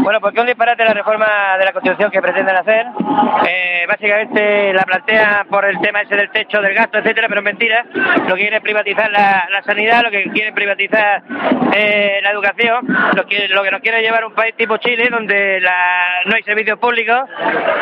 Bueno, 0.00 0.20
porque 0.20 0.40
un 0.40 0.46
disparate 0.46 0.84
la 0.84 0.92
reforma 0.92 1.56
de 1.58 1.64
la 1.64 1.72
Constitución 1.72 2.10
que 2.10 2.20
pretenden 2.20 2.56
hacer. 2.56 2.86
Eh, 3.48 3.84
básicamente 3.86 4.72
la 4.74 4.82
plantea 4.82 5.46
por 5.48 5.64
el 5.64 5.80
tema 5.80 6.02
ese 6.02 6.16
del 6.16 6.28
techo, 6.30 6.60
del 6.60 6.74
gasto, 6.74 6.98
etcétera, 6.98 7.28
pero 7.28 7.40
es 7.40 7.44
mentira. 7.44 7.84
Lo 8.26 8.34
que 8.34 8.40
quieren 8.40 8.54
es 8.54 8.60
privatizar 8.62 9.10
la, 9.12 9.46
la 9.50 9.62
sanidad, 9.62 10.02
lo 10.02 10.10
que 10.10 10.24
quieren 10.30 10.52
privatizar 10.54 11.22
eh, 11.72 12.18
la 12.22 12.30
educación, 12.30 12.84
lo 13.14 13.24
que, 13.26 13.46
lo 13.48 13.62
que 13.62 13.70
nos 13.70 13.80
quiere 13.80 14.02
llevar 14.02 14.24
a 14.24 14.26
un 14.26 14.34
país 14.34 14.56
tipo 14.56 14.76
Chile, 14.78 15.08
donde 15.08 15.60
la- 15.60 16.20
no 16.26 16.34
hay 16.34 16.42
servicios 16.42 16.78
públicos 16.80 17.20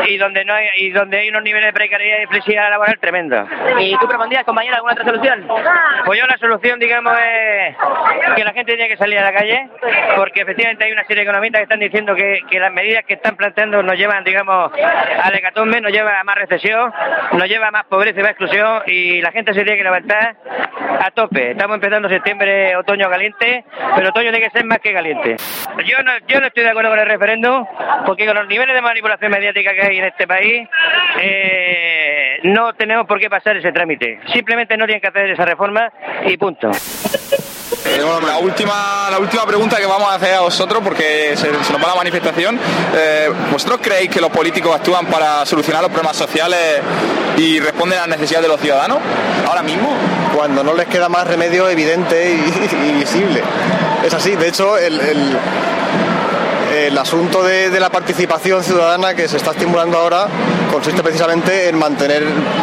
y 0.09 0.19
donde 0.19 0.45
no 0.45 0.53
hay, 0.55 0.67
y 0.77 0.91
donde 0.91 1.21
hay 1.21 1.31
unos 1.31 1.43
niveles 1.43 1.69
de 1.69 1.73
precariedad 1.73 2.19
y 2.23 2.27
flexibilidad 2.27 2.69
laboral 2.71 2.99
tremendos. 3.01 3.49
¿Y 3.81 3.97
tú 3.99 4.07
propondrías, 4.07 4.45
compañero, 4.45 4.77
alguna 4.77 4.93
otra 4.93 5.05
solución? 5.07 5.49
Pues 6.05 6.21
yo 6.21 6.27
la 6.27 6.37
solución, 6.37 6.79
digamos, 6.79 7.15
es 7.19 7.77
que 8.37 8.45
la 8.45 8.53
gente 8.53 8.75
tiene 8.77 8.89
que 8.89 8.97
salir 8.99 9.19
a 9.19 9.23
la 9.23 9.33
calle, 9.33 9.69
porque 10.19 10.41
efectivamente 10.41 10.85
hay 10.85 10.91
una 10.91 11.05
serie 11.05 11.23
de 11.23 11.31
economistas 11.31 11.61
que 11.61 11.63
están 11.63 11.79
diciendo 11.79 12.13
que, 12.17 12.41
que 12.51 12.59
las 12.59 12.73
medidas 12.73 13.05
que 13.05 13.15
están 13.15 13.37
planteando 13.37 13.85
nos 13.85 13.97
llevan, 13.97 14.25
digamos, 14.25 14.73
al 15.23 15.33
hecatombe, 15.33 15.81
nos 15.81 15.93
llevan 15.93 16.17
a 16.17 16.25
más 16.25 16.35
recesión, 16.35 16.93
nos 17.35 17.49
lleva 17.49 17.69
a 17.69 17.71
más 17.71 17.85
pobreza 17.85 18.19
y 18.19 18.23
más 18.25 18.33
exclusión, 18.33 18.83
y 18.89 19.21
la 19.21 19.31
gente 19.31 19.55
se 19.55 19.63
tiene 19.63 19.79
que 19.79 19.85
levantar 19.85 20.35
a 21.01 21.13
tope. 21.13 21.53
Estamos 21.53 21.77
empezando 21.77 22.09
septiembre, 22.09 22.75
otoño 22.75 23.09
caliente, 23.09 23.65
pero 23.95 24.09
otoño 24.09 24.33
tiene 24.33 24.41
que 24.41 24.51
ser 24.51 24.65
más 24.65 24.81
que 24.81 24.93
caliente. 24.93 25.37
Yo 25.87 26.03
no, 26.03 26.11
yo 26.27 26.41
no 26.41 26.49
estoy 26.49 26.65
de 26.65 26.71
acuerdo 26.71 26.91
con 26.91 26.99
el 26.99 27.07
referéndum, 27.07 27.65
porque 28.05 28.27
con 28.27 28.35
los 28.35 28.49
niveles 28.49 28.75
de 28.75 28.83
manipulación 28.83 29.31
mediática 29.31 29.73
que 29.73 29.83
hay 29.83 29.99
en 29.99 30.05
este 30.07 30.27
país, 30.27 30.69
eh, 31.21 32.41
no 32.43 32.73
tenemos 32.73 33.07
por 33.07 33.21
qué 33.21 33.31
pasar 33.31 33.57
ese 33.57 33.71
trámite. 33.71 34.19
Simplemente 34.33 34.77
no 34.77 34.85
tienen 34.87 35.01
que 35.01 35.07
hacer 35.07 35.31
esa 35.31 35.45
reforma 35.45 35.93
y 36.27 36.37
punto. 36.37 36.73
Eh, 37.85 38.03
bueno, 38.03 38.27
la 38.27 38.39
última, 38.39 39.09
la 39.11 39.19
última 39.19 39.47
pregunta 39.47 39.77
que 39.77 39.87
vamos 39.87 40.11
a 40.11 40.15
hacer 40.17 40.35
a 40.35 40.41
vosotros, 40.41 40.81
porque 40.85 41.33
se, 41.37 41.47
se 41.65 41.73
nos 41.73 41.83
va 41.83 41.89
la 41.89 41.95
manifestación. 41.95 42.59
Eh, 42.95 43.31
¿Vosotros 43.53 43.79
creéis 43.83 44.11
que 44.11 44.21
los 44.21 44.31
políticos 44.31 44.75
actúan 44.75 45.07
para 45.07 45.47
solucionar 45.47 45.83
los 45.83 45.91
problemas 45.91 46.17
sociales 46.17 46.81
y 47.37 47.61
responden 47.61 47.99
a 47.99 48.03
las 48.03 48.19
necesidades 48.19 48.47
de 48.47 48.53
los 48.53 48.61
ciudadanos 48.61 48.99
ahora 49.47 49.63
mismo? 49.63 49.95
Cuando 50.35 50.63
no 50.63 50.75
les 50.75 50.87
queda 50.87 51.09
más 51.09 51.27
remedio 51.27 51.69
evidente 51.69 52.31
y, 52.33 52.87
y 52.89 52.93
visible. 52.93 53.43
Es 54.05 54.13
así, 54.13 54.35
de 54.37 54.49
hecho, 54.49 54.77
el, 54.77 55.01
el- 55.01 55.39
el 56.89 56.97
asunto 56.97 57.43
de, 57.43 57.79
la 57.79 57.91
participación 57.91 58.65
ciudadana 58.65 59.15
que 59.15 59.29
se 59.29 59.37
está 59.37 59.51
estimulando 59.51 59.99
ahora 59.99 60.27
consiste 60.73 61.03
precisamente 61.03 61.69
en 61.69 61.79
mantener 61.79 62.23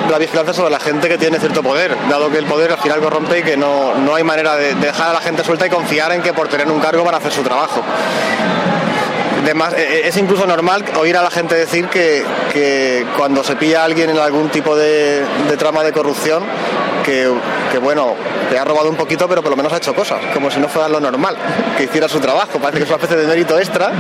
la 0.10 0.18
vigilancia 0.18 0.52
sobre 0.52 0.72
la 0.72 0.80
gente 0.80 1.08
que 1.08 1.18
tiene 1.20 1.40
cierto 1.40 1.62
poder, 1.62 1.96
dado 2.10 2.32
que 2.32 2.40
el 2.40 2.46
poder 2.46 2.72
al 2.72 2.80
final 2.80 3.02
corrompe 3.02 3.40
y 3.40 3.44
que 3.44 3.56
no, 3.56 3.94
no 3.94 4.16
hay 4.16 4.24
manera 4.24 4.56
de, 4.56 4.74
de 4.74 4.88
dejar 4.88 5.10
a 5.10 5.14
la 5.14 5.22
gente 5.22 5.44
suelta 5.44 5.68
y 5.68 5.70
confiar 5.70 6.12
en 6.12 6.24
que 6.24 6.34
por 6.34 6.48
tener 6.48 6.68
un 6.68 6.80
cargo 6.80 7.04
van 7.04 7.14
a 7.14 7.18
hacer 7.18 7.32
su 7.32 7.44
trabajo. 7.44 7.84
Además, 9.46 9.76
eh, 9.78 10.02
es 10.06 10.18
incluso 10.18 10.48
normal 10.48 10.84
oír 11.00 11.16
a 11.16 11.22
la 11.22 11.30
gente 11.30 11.54
decir 11.54 11.88
que, 11.88 12.24
que 12.52 13.06
cuando 13.16 13.44
se 13.44 13.56
pilla 13.56 13.82
a 13.82 13.86
alguien 13.86 14.10
en 14.10 14.18
algún 14.18 14.50
tipo 14.50 14.76
de, 14.76 15.24
trama 15.60 15.84
de 15.84 15.94
corrupción, 15.94 16.44
que, 17.04 17.32
que, 17.72 17.78
bueno, 17.78 18.16
te 18.50 18.58
ha 18.58 18.66
robado 18.66 18.90
un 18.90 18.96
poquito, 18.96 19.28
pero 19.30 19.44
por 19.44 19.52
lo 19.52 19.58
menos 19.58 19.72
ha 19.72 19.78
hecho 19.78 19.94
cosas, 19.94 20.20
como 20.34 20.50
si 20.50 20.60
no 20.60 20.68
fuera 20.68 20.90
lo 20.90 21.00
normal, 21.00 21.38
que 21.78 21.84
hiciera 21.84 22.10
su 22.10 22.20
trabajo. 22.20 22.58
Parece 22.58 22.80
que 22.80 22.84
es 22.86 22.90
una 22.90 22.96
especie 22.96 23.18
de 23.18 23.28
mérito 23.28 23.60
extra 23.60 23.92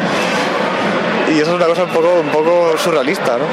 y 1.29 1.39
eso 1.39 1.51
es 1.51 1.57
una 1.57 1.67
cosa 1.67 1.83
un 1.83 1.91
poco, 1.91 2.11
un 2.21 2.29
poco 2.29 2.75
surrealista, 2.79 3.37
¿no? 3.37 3.45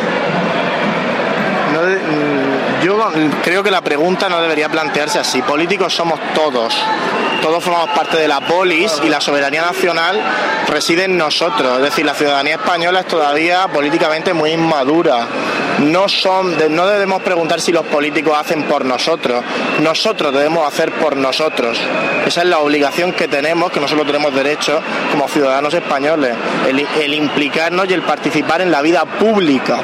Mm, 1.73 2.62
yo 2.83 2.99
creo 3.43 3.63
que 3.63 3.71
la 3.71 3.81
pregunta 3.81 4.29
no 4.29 4.41
debería 4.41 4.69
plantearse 4.69 5.19
así. 5.19 5.43
Políticos 5.43 5.95
somos 5.95 6.19
todos. 6.35 6.75
Todos 7.41 7.63
formamos 7.63 7.91
parte 7.91 8.17
de 8.17 8.29
la 8.29 8.41
polis 8.41 9.01
y 9.05 9.09
la 9.09 9.21
soberanía 9.21 9.63
nacional 9.63 10.21
reside 10.69 11.05
en 11.05 11.17
nosotros. 11.17 11.79
Es 11.79 11.85
decir, 11.85 12.07
la 12.07 12.15
ciudadanía 12.15 12.55
española 12.55 13.01
es 13.01 13.07
todavía 13.07 13.67
políticamente 13.69 14.33
muy 14.33 14.53
inmadura. 14.53 15.27
No, 15.81 16.09
son, 16.09 16.55
no 16.71 16.87
debemos 16.87 17.23
preguntar 17.23 17.61
si 17.61 17.73
los 17.73 17.85
políticos 17.87 18.37
hacen 18.39 18.65
por 18.65 18.85
nosotros. 18.85 19.43
Nosotros 19.81 20.33
debemos 20.33 20.67
hacer 20.67 20.93
por 20.93 21.17
nosotros. 21.17 21.79
Esa 22.25 22.43
es 22.43 22.47
la 22.47 22.59
obligación 22.59 23.13
que 23.13 23.27
tenemos, 23.27 23.73
que 23.73 23.81
nosotros 23.81 24.07
tenemos 24.07 24.33
derecho 24.35 24.81
como 25.11 25.27
ciudadanos 25.27 25.75
españoles. 25.75 26.37
El 26.69 27.15
implicarnos 27.15 27.91
y 27.91 27.95
el 27.95 28.03
participar 28.03 28.61
en 28.61 28.71
la 28.71 28.83
vida 28.83 29.05
pública. 29.05 29.81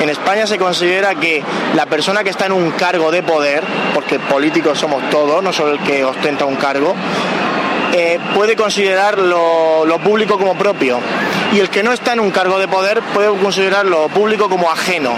En 0.00 0.08
España 0.08 0.46
se 0.46 0.58
considera 0.58 1.14
que 1.14 1.42
la 1.74 1.86
persona 1.86 2.24
que 2.24 2.30
está 2.30 2.46
en 2.46 2.52
un 2.52 2.72
cargo 2.72 3.10
de 3.10 3.22
poder, 3.22 3.62
porque 3.94 4.18
políticos 4.18 4.78
somos 4.78 5.08
todos, 5.10 5.42
no 5.42 5.52
solo 5.52 5.72
el 5.72 5.78
que 5.80 6.04
ostenta 6.04 6.44
un 6.44 6.56
cargo, 6.56 6.94
eh, 7.92 8.18
puede 8.34 8.56
considerar 8.56 9.18
lo, 9.18 9.84
lo 9.86 9.98
público 10.00 10.36
como 10.36 10.56
propio. 10.56 10.98
Y 11.52 11.60
el 11.60 11.70
que 11.70 11.82
no 11.84 11.92
está 11.92 12.12
en 12.12 12.20
un 12.20 12.32
cargo 12.32 12.58
de 12.58 12.66
poder 12.66 13.00
puede 13.14 13.28
considerar 13.38 13.86
lo 13.86 14.08
público 14.08 14.48
como 14.48 14.70
ajeno. 14.70 15.14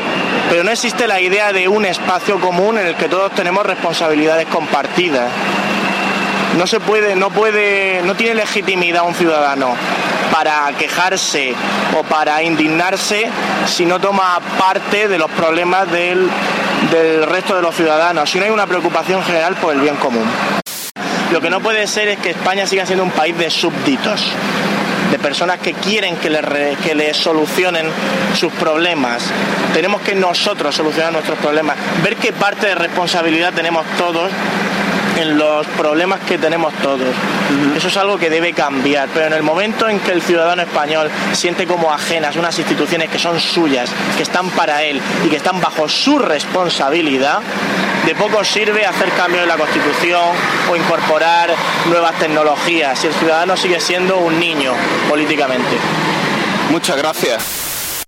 Pero 0.50 0.62
no 0.62 0.70
existe 0.70 1.08
la 1.08 1.20
idea 1.20 1.52
de 1.52 1.68
un 1.68 1.86
espacio 1.86 2.38
común 2.38 2.78
en 2.78 2.86
el 2.86 2.94
que 2.94 3.08
todos 3.08 3.32
tenemos 3.32 3.64
responsabilidades 3.64 4.46
compartidas. 4.48 5.30
No 6.56 6.66
se 6.66 6.80
puede, 6.80 7.14
no 7.16 7.30
puede, 7.30 8.00
no 8.04 8.14
tiene 8.14 8.34
legitimidad 8.36 9.06
un 9.06 9.14
ciudadano 9.14 9.74
para 10.32 10.72
quejarse 10.78 11.54
o 11.96 12.02
para 12.02 12.42
indignarse 12.42 13.26
si 13.66 13.84
no 13.84 14.00
toma 14.00 14.40
parte 14.58 15.06
de 15.08 15.18
los 15.18 15.30
problemas 15.32 15.90
del, 15.90 16.28
del 16.90 17.26
resto 17.26 17.56
de 17.56 17.62
los 17.62 17.74
ciudadanos, 17.76 18.30
si 18.30 18.38
no 18.38 18.44
hay 18.46 18.50
una 18.50 18.66
preocupación 18.66 19.22
general 19.22 19.54
por 19.56 19.74
el 19.74 19.80
bien 19.80 19.96
común. 19.96 20.24
Lo 21.30 21.40
que 21.40 21.50
no 21.50 21.60
puede 21.60 21.86
ser 21.86 22.08
es 22.08 22.18
que 22.18 22.30
España 22.30 22.66
siga 22.66 22.86
siendo 22.86 23.04
un 23.04 23.10
país 23.10 23.36
de 23.36 23.50
súbditos, 23.50 24.32
de 25.10 25.18
personas 25.18 25.58
que 25.58 25.74
quieren 25.74 26.16
que 26.16 26.28
re- 26.30 26.76
que 26.82 26.94
les 26.94 27.16
solucionen 27.16 27.86
sus 28.34 28.52
problemas. 28.54 29.24
Tenemos 29.74 30.00
que 30.00 30.14
nosotros 30.14 30.74
solucionar 30.74 31.12
nuestros 31.12 31.38
problemas, 31.38 31.76
ver 32.02 32.16
qué 32.16 32.32
parte 32.32 32.66
de 32.68 32.74
responsabilidad 32.74 33.52
tenemos 33.52 33.84
todos 33.98 34.30
en 35.16 35.38
los 35.38 35.66
problemas 35.68 36.20
que 36.20 36.38
tenemos 36.38 36.72
todos. 36.74 37.14
Eso 37.74 37.88
es 37.88 37.96
algo 37.96 38.18
que 38.18 38.30
debe 38.30 38.52
cambiar, 38.52 39.08
pero 39.12 39.26
en 39.26 39.32
el 39.32 39.42
momento 39.42 39.88
en 39.88 39.98
que 40.00 40.12
el 40.12 40.22
ciudadano 40.22 40.62
español 40.62 41.10
siente 41.32 41.66
como 41.66 41.92
ajenas 41.92 42.36
unas 42.36 42.58
instituciones 42.58 43.10
que 43.10 43.18
son 43.18 43.40
suyas, 43.40 43.90
que 44.16 44.22
están 44.22 44.50
para 44.50 44.82
él 44.82 45.00
y 45.24 45.28
que 45.28 45.36
están 45.36 45.60
bajo 45.60 45.88
su 45.88 46.18
responsabilidad, 46.18 47.40
de 48.04 48.14
poco 48.14 48.44
sirve 48.44 48.84
hacer 48.84 49.08
cambios 49.10 49.42
en 49.42 49.48
la 49.48 49.56
Constitución 49.56 50.22
o 50.70 50.76
incorporar 50.76 51.50
nuevas 51.88 52.12
tecnologías 52.18 52.98
si 52.98 53.08
el 53.08 53.14
ciudadano 53.14 53.56
sigue 53.56 53.80
siendo 53.80 54.18
un 54.18 54.38
niño 54.38 54.72
políticamente. 55.08 55.76
Muchas 56.70 56.96
gracias. 56.96 58.04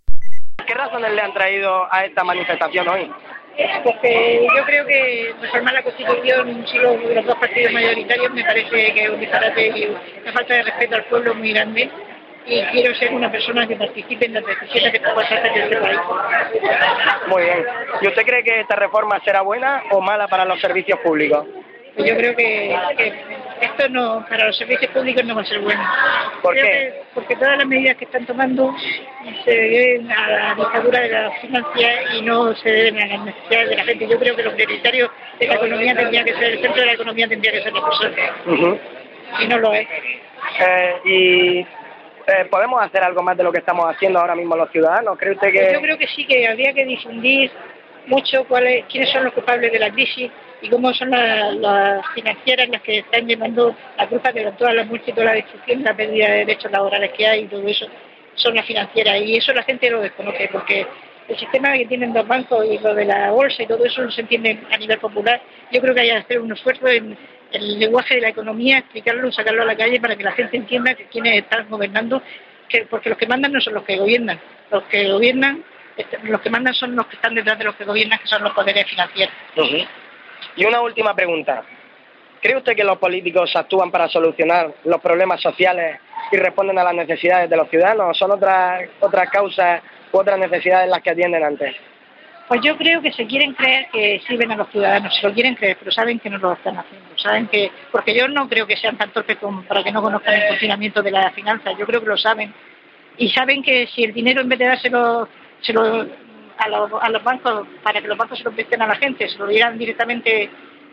¿Qué 0.66 0.74
razones 0.74 1.12
le 1.12 1.22
han 1.22 1.32
traído 1.32 1.92
a 1.92 2.04
esta 2.04 2.22
manifestación 2.22 2.88
hoy? 2.88 3.10
Porque 3.82 4.46
yo 4.56 4.64
creo 4.64 4.86
que 4.86 5.34
reformar 5.40 5.74
la 5.74 5.82
Constitución 5.82 6.64
solo 6.66 6.92
de 6.96 7.14
los 7.16 7.26
dos 7.26 7.36
partidos 7.38 7.72
mayoritarios 7.72 8.32
me 8.32 8.44
parece 8.44 8.92
que 8.94 9.02
es 9.02 9.10
un 9.10 9.18
disparate 9.18 9.66
y 9.66 9.96
una 10.22 10.32
falta 10.32 10.54
de 10.54 10.62
respeto 10.62 10.94
al 10.94 11.04
pueblo 11.06 11.34
muy 11.34 11.52
grande. 11.52 11.90
Y 12.46 12.62
quiero 12.66 12.94
ser 12.94 13.12
una 13.12 13.30
persona 13.30 13.66
que 13.66 13.76
participe 13.76 14.26
en 14.26 14.34
las 14.34 14.46
decisiones 14.46 14.92
que 14.92 15.04
hacer 15.04 15.46
en 15.46 15.62
este 15.62 15.76
país. 15.76 15.98
Muy 17.26 17.42
bien. 17.42 17.66
¿Y 18.00 18.06
usted 18.06 18.22
cree 18.24 18.44
que 18.44 18.60
esta 18.60 18.76
reforma 18.76 19.20
será 19.24 19.42
buena 19.42 19.82
o 19.90 20.00
mala 20.00 20.28
para 20.28 20.44
los 20.44 20.60
servicios 20.60 20.98
públicos? 21.00 21.44
Pues 21.96 22.08
yo 22.08 22.16
creo 22.16 22.36
que, 22.36 22.74
que 22.96 23.12
esto 23.60 23.88
no 23.88 24.24
para 24.28 24.46
los 24.46 24.56
servicios 24.56 24.90
públicos 24.92 25.24
no 25.24 25.34
va 25.34 25.42
a 25.42 25.44
ser 25.44 25.60
bueno. 25.60 25.82
¿Por 26.42 26.54
Creo 26.54 26.64
qué? 26.66 26.70
que- 26.72 27.02
porque 27.14 27.36
todas 27.36 27.58
las 27.58 27.66
medidas 27.66 27.96
que 27.96 28.04
están 28.04 28.24
tomando 28.26 28.74
se 29.44 29.50
deben 29.50 30.10
a 30.12 30.30
la 30.30 30.54
dictadura 30.54 31.00
de 31.00 31.08
las 31.08 31.40
finanzas 31.40 31.74
y 32.14 32.22
no 32.22 32.54
se 32.56 32.70
deben 32.70 33.00
a 33.02 33.06
las 33.06 33.24
necesidades 33.24 33.68
de 33.70 33.76
la 33.76 33.84
gente. 33.84 34.08
Yo 34.08 34.18
creo 34.18 34.36
que 34.36 34.42
lo 34.42 34.52
prioritario 34.54 35.10
de 35.38 35.46
la 35.48 35.54
economía 35.54 35.94
tendría 35.96 36.24
que 36.24 36.34
ser, 36.34 36.44
el 36.52 36.60
centro 36.60 36.80
de 36.80 36.86
la 36.86 36.92
economía 36.92 37.28
tendría 37.28 37.52
que 37.52 37.62
ser 37.62 37.72
la 37.72 37.84
persona. 37.84 38.16
Y 39.40 39.46
no 39.46 39.58
lo 39.58 39.72
es. 39.74 39.86
Eh, 40.60 40.94
y 41.04 41.58
eh, 41.60 42.44
podemos 42.50 42.82
hacer 42.82 43.02
algo 43.02 43.22
más 43.22 43.36
de 43.36 43.42
lo 43.44 43.52
que 43.52 43.58
estamos 43.58 43.86
haciendo 43.86 44.18
ahora 44.20 44.34
mismo 44.34 44.56
los 44.56 44.70
ciudadanos. 44.70 45.18
¿Cree 45.18 45.32
usted 45.32 45.52
que 45.52 45.72
Yo 45.72 45.80
creo 45.80 45.98
que 45.98 46.06
sí 46.08 46.24
que 46.26 46.46
habría 46.46 46.72
que 46.72 46.84
difundir 46.84 47.50
mucho 48.06 48.44
cuáles, 48.44 48.84
quiénes 48.86 49.10
son 49.10 49.24
los 49.24 49.32
culpables 49.34 49.70
de 49.72 49.78
la 49.78 49.90
crisis 49.90 50.30
y 50.62 50.68
cómo 50.68 50.92
son 50.94 51.10
la- 51.10 51.52
las 51.52 52.06
financieras 52.14 52.68
las 52.68 52.82
que 52.82 52.98
están 52.98 53.26
llevando 53.26 53.74
la 53.96 54.06
culpa 54.08 54.32
de 54.32 54.50
toda 54.52 54.72
la 54.72 54.84
toda 54.86 55.24
la 55.24 55.32
destrucción, 55.34 55.82
la 55.84 55.94
pérdida 55.94 56.26
de 56.28 56.38
derechos 56.38 56.70
laborales 56.72 57.12
que 57.12 57.26
hay 57.26 57.42
y 57.42 57.46
todo 57.46 57.66
eso 57.66 57.86
son 58.34 58.54
las 58.54 58.66
financieras 58.66 59.20
y 59.22 59.36
eso 59.36 59.52
la 59.52 59.62
gente 59.62 59.90
lo 59.90 60.00
desconoce 60.00 60.48
porque 60.52 60.86
el 61.28 61.38
sistema 61.38 61.72
que 61.74 61.86
tienen 61.86 62.14
los 62.14 62.26
bancos 62.26 62.64
y 62.64 62.78
lo 62.78 62.94
de 62.94 63.04
la 63.04 63.30
bolsa 63.30 63.62
y 63.62 63.66
todo 63.66 63.84
eso 63.84 64.02
no 64.02 64.10
se 64.10 64.22
entiende 64.22 64.58
a 64.72 64.78
nivel 64.78 64.98
popular. 64.98 65.40
Yo 65.70 65.80
creo 65.80 65.94
que 65.94 66.00
hay 66.00 66.08
que 66.08 66.16
hacer 66.16 66.40
un 66.40 66.50
esfuerzo 66.52 66.88
en 66.88 67.18
el 67.52 67.78
lenguaje 67.78 68.14
de 68.14 68.20
la 68.22 68.28
economía, 68.30 68.78
explicarlo, 68.78 69.30
sacarlo 69.30 69.62
a 69.62 69.66
la 69.66 69.76
calle 69.76 70.00
para 70.00 70.16
que 70.16 70.24
la 70.24 70.32
gente 70.32 70.56
entienda 70.56 70.94
que 70.94 71.04
quienes 71.04 71.36
están 71.38 71.68
gobernando, 71.68 72.22
que, 72.68 72.86
porque 72.86 73.10
los 73.10 73.18
que 73.18 73.26
mandan 73.26 73.52
no 73.52 73.60
son 73.60 73.74
los 73.74 73.84
que 73.84 73.96
gobiernan, 73.96 74.40
los 74.70 74.84
que 74.84 75.06
gobiernan, 75.10 75.62
este, 75.98 76.18
los 76.22 76.40
que 76.40 76.48
mandan 76.50 76.72
son 76.74 76.96
los 76.96 77.06
que 77.08 77.16
están 77.16 77.34
detrás 77.34 77.58
de 77.58 77.64
los 77.64 77.74
que 77.76 77.84
gobiernan, 77.84 78.18
que 78.20 78.26
son 78.26 78.42
los 78.42 78.52
poderes 78.54 78.86
financieros. 78.86 79.34
Ujú. 79.56 79.78
Y 80.58 80.66
una 80.66 80.80
última 80.80 81.14
pregunta. 81.14 81.62
¿Cree 82.42 82.56
usted 82.56 82.74
que 82.74 82.84
los 82.84 82.98
políticos 82.98 83.54
actúan 83.54 83.90
para 83.90 84.08
solucionar 84.08 84.74
los 84.84 85.00
problemas 85.00 85.40
sociales 85.40 86.00
y 86.32 86.36
responden 86.36 86.78
a 86.78 86.84
las 86.84 86.94
necesidades 86.94 87.48
de 87.48 87.56
los 87.56 87.68
ciudadanos. 87.68 88.18
Son 88.18 88.30
otras 88.30 88.88
otras 89.00 89.30
causas 89.30 89.82
u 90.12 90.18
otras 90.18 90.38
necesidades 90.38 90.90
las 90.90 91.00
que 91.00 91.10
atienden 91.10 91.44
antes. 91.44 91.76
Pues 92.48 92.60
yo 92.62 92.76
creo 92.76 93.00
que 93.00 93.12
se 93.12 93.26
quieren 93.26 93.54
creer 93.54 93.88
que 93.92 94.20
sirven 94.26 94.50
a 94.50 94.56
los 94.56 94.68
ciudadanos, 94.70 95.14
se 95.14 95.28
lo 95.28 95.34
quieren 95.34 95.54
creer, 95.54 95.76
pero 95.78 95.92
saben 95.92 96.18
que 96.18 96.30
no 96.30 96.38
lo 96.38 96.54
están 96.54 96.78
haciendo. 96.78 97.06
Saben 97.16 97.46
que, 97.46 97.70
porque 97.92 98.14
yo 98.14 98.26
no 98.26 98.48
creo 98.48 98.66
que 98.66 98.76
sean 98.76 98.96
tan 98.96 99.10
torpes 99.10 99.36
como 99.36 99.62
para 99.62 99.84
que 99.84 99.92
no 99.92 100.02
conozcan 100.02 100.34
el 100.34 100.48
funcionamiento 100.48 101.02
de 101.02 101.10
la 101.12 101.30
finanza. 101.30 101.72
Yo 101.78 101.86
creo 101.86 102.00
que 102.00 102.06
lo 102.06 102.16
saben 102.16 102.52
y 103.18 103.30
saben 103.30 103.62
que 103.62 103.86
si 103.88 104.04
el 104.04 104.14
dinero 104.14 104.40
en 104.40 104.48
vez 104.48 104.58
de 104.58 104.64
dárselo 104.66 105.28
se 105.60 105.72
lo, 105.72 106.06
a, 106.58 106.68
los, 106.68 106.90
a 107.00 107.08
los 107.08 107.22
bancos 107.22 107.66
para 107.82 108.00
que 108.00 108.08
los 108.08 108.18
bancos 108.18 108.38
se 108.38 108.44
lo 108.44 108.52
presten 108.52 108.82
a 108.82 108.86
la 108.86 108.96
gente, 108.96 109.28
se 109.28 109.38
lo 109.38 109.46
dieran 109.46 109.78
directamente 109.78 110.50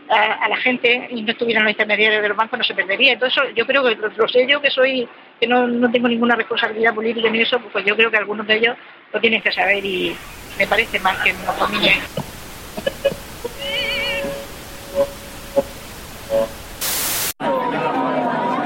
a, 0.09 0.47
la 0.47 0.57
gente 0.57 1.07
y 1.09 1.21
no 1.23 1.31
estuvieran 1.31 1.63
los 1.63 1.71
intermediarios 1.71 2.21
de 2.21 2.29
los 2.29 2.37
bancos, 2.37 2.59
no 2.59 2.65
se 2.65 2.75
perdería. 2.75 3.13
Entonces 3.13 3.43
yo 3.55 3.65
creo 3.65 3.83
que 3.83 3.95
lo, 3.95 4.27
sé 4.27 4.45
yo 4.47 4.61
que 4.61 4.69
soy 4.69 5.07
que 5.39 5.47
no, 5.47 5.67
no 5.67 5.91
tengo 5.91 6.07
ninguna 6.07 6.35
responsabilidad 6.35 6.93
política 6.93 7.29
ni 7.29 7.41
eso, 7.41 7.59
pues 7.71 7.85
yo 7.85 7.95
creo 7.95 8.09
que 8.09 8.17
algunos 8.17 8.47
de 8.47 8.55
ellos 8.55 8.77
lo 9.11 9.19
tienen 9.19 9.41
que 9.41 9.51
saber 9.51 9.83
y 9.83 10.15
me 10.57 10.67
parece 10.67 10.99
mal 10.99 11.15
que 11.23 11.33
nos 11.33 11.59
dominen. 11.59 11.99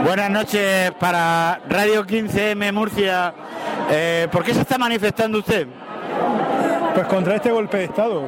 Buenas 0.03 0.31
noches 0.31 0.91
para 0.99 1.61
Radio 1.69 2.05
15M 2.05 2.71
Murcia. 2.73 3.33
Eh, 3.91 4.27
¿Por 4.31 4.43
qué 4.43 4.53
se 4.53 4.61
está 4.61 4.77
manifestando 4.77 5.39
usted? 5.39 5.67
Pues 6.99 7.07
contra 7.07 7.35
este 7.37 7.49
golpe 7.49 7.77
de 7.77 7.83
Estado. 7.85 8.23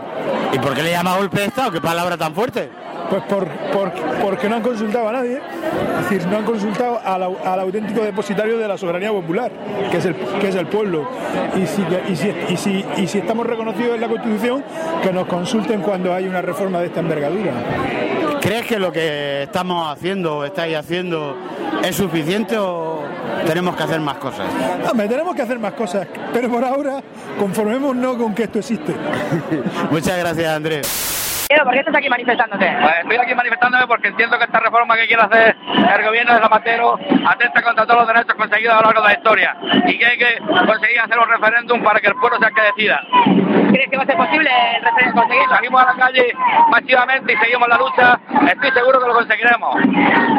¿Y 0.53 0.59
por 0.59 0.73
qué 0.73 0.81
le 0.81 0.91
llama 0.91 1.17
golpe 1.17 1.41
de 1.41 1.47
Estado? 1.47 1.71
¿Qué 1.73 1.81
palabra 1.81 2.15
tan 2.15 2.33
fuerte? 2.33 2.69
Pues 3.09 3.21
por, 3.23 3.45
por- 3.45 3.91
porque 4.21 4.47
no 4.47 4.55
han 4.55 4.61
consultado 4.61 5.09
a 5.09 5.11
nadie, 5.11 5.41
es 5.99 6.09
decir, 6.09 6.25
no 6.29 6.37
han 6.37 6.45
consultado 6.45 7.01
al, 7.03 7.21
al 7.43 7.59
auténtico 7.59 7.99
depositario 8.01 8.57
de 8.57 8.69
la 8.69 8.77
soberanía 8.77 9.11
popular, 9.11 9.51
que 9.91 9.97
es 9.97 10.05
el, 10.05 10.15
que 10.15 10.47
es 10.47 10.55
el 10.55 10.67
pueblo. 10.67 11.05
Y 11.61 11.65
si, 11.67 11.85
y, 12.09 12.15
si, 12.15 12.33
y, 12.47 12.55
si, 12.55 12.85
y 12.95 13.07
si 13.07 13.17
estamos 13.17 13.45
reconocidos 13.45 13.95
en 13.95 13.99
la 13.99 14.07
Constitución, 14.07 14.63
que 15.03 15.11
nos 15.11 15.27
consulten 15.27 15.81
cuando 15.81 16.13
hay 16.13 16.29
una 16.29 16.41
reforma 16.41 16.79
de 16.79 16.85
esta 16.85 17.01
envergadura. 17.01 17.51
¿Crees 18.39 18.65
que 18.67 18.79
lo 18.79 18.93
que 18.93 19.43
estamos 19.43 19.91
haciendo 19.91 20.37
o 20.37 20.45
estáis 20.45 20.77
haciendo 20.77 21.35
es 21.83 21.93
suficiente 21.97 22.57
o 22.57 23.01
tenemos 23.45 23.75
que 23.75 23.83
hacer 23.83 23.99
más 23.99 24.17
cosas? 24.17 24.45
Hombre, 24.89 25.07
tenemos 25.07 25.35
que 25.35 25.41
hacer 25.41 25.59
más 25.59 25.73
cosas, 25.73 26.07
pero 26.33 26.49
por 26.49 26.63
ahora 26.63 27.01
conformémonos 27.39 28.17
con 28.17 28.33
que 28.33 28.43
esto 28.43 28.59
existe. 28.59 28.95
Muchas 29.91 30.17
gracias, 30.17 30.47
Andrés. 30.49 31.10
¿Por 31.63 31.73
qué 31.73 31.79
estás 31.79 31.95
aquí 31.95 32.09
manifestándote? 32.09 32.77
Pues 32.81 32.93
estoy 33.01 33.17
aquí 33.17 33.35
manifestándome 33.35 33.87
porque 33.87 34.07
entiendo 34.07 34.37
que 34.37 34.45
esta 34.45 34.59
reforma 34.59 34.95
que 34.95 35.07
quiere 35.07 35.21
hacer 35.21 35.55
el 35.97 36.05
gobierno 36.05 36.33
de 36.33 36.39
Zapatero 36.39 36.97
atenta 37.27 37.61
contra 37.61 37.85
todos 37.85 37.99
los 37.99 38.07
derechos 38.07 38.35
conseguidos 38.35 38.73
a 38.73 38.77
lo 38.77 38.85
largo 38.85 39.01
de 39.01 39.07
la 39.07 39.13
historia 39.13 39.57
y 39.85 39.97
que 39.97 40.05
hay 40.05 40.17
que 40.17 40.37
conseguir 40.65 40.99
hacer 41.01 41.19
un 41.19 41.27
referéndum 41.29 41.83
para 41.83 41.99
que 41.99 42.07
el 42.07 42.15
pueblo 42.15 42.37
sea 42.39 42.47
el 42.47 42.55
que 42.55 42.61
decida. 42.61 43.01
¿Crees 43.71 43.89
que 43.89 43.97
va 43.97 44.03
a 44.03 44.05
ser 44.05 44.17
posible 44.17 44.49
el 44.77 44.83
referéndum 44.83 45.21
conseguirlo? 45.21 45.55
Salimos 45.55 45.81
a 45.81 45.85
la 45.85 45.93
calle 45.93 46.33
masivamente 46.69 47.33
y 47.33 47.37
seguimos 47.37 47.67
la 47.67 47.77
lucha, 47.77 48.19
estoy 48.49 48.71
seguro 48.71 48.99
que 49.01 49.07
lo 49.07 49.13
conseguiremos. 49.13 49.75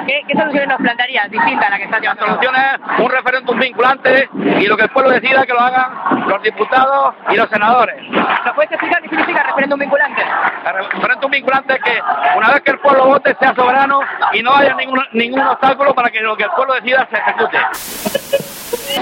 ¿Qué, 0.07 0.23
qué 0.26 0.35
soluciones 0.35 0.69
nos 0.69 0.78
plantearías 0.78 1.31
distinta 1.31 1.66
a 1.66 1.71
la 1.71 1.78
que 1.78 1.85
está 1.85 2.00
llevando? 2.00 2.26
La 2.26 2.33
solución 2.33 2.54
es 2.57 3.00
un 3.04 3.11
referéndum 3.11 3.59
vinculante 3.59 4.28
y 4.59 4.66
lo 4.66 4.76
que 4.76 4.85
el 4.85 4.90
pueblo 4.90 5.11
decida 5.11 5.45
que 5.45 5.52
lo 5.52 5.61
hagan 5.61 5.92
los 6.26 6.42
diputados 6.42 7.14
y 7.31 7.37
los 7.37 7.49
senadores. 7.50 8.02
¿Nos 8.11 8.54
puedes 8.54 8.73
explicar 8.73 9.02
qué 9.02 9.09
significa 9.09 9.42
referéndum 9.42 9.78
vinculante? 9.78 10.23
El 11.02 11.09
referéndum 11.09 11.32
vinculante 11.32 11.75
es 11.75 11.82
que 11.82 12.00
una 12.37 12.52
vez 12.52 12.62
que 12.62 12.71
el 12.71 12.78
pueblo 12.78 13.06
vote 13.06 13.35
sea 13.35 13.52
soberano 13.56 14.00
y 14.32 14.40
no 14.40 14.54
haya 14.54 14.73
ningún, 14.75 15.02
ningún 15.12 15.42
obstáculo 15.42 15.92
para 15.97 16.11
que 16.11 16.21
lo 16.21 16.37
que 16.37 16.44
el 16.44 16.50
pueblo 16.50 16.75
decida 16.75 17.09
se 17.11 17.16
ejecute. 17.16 17.59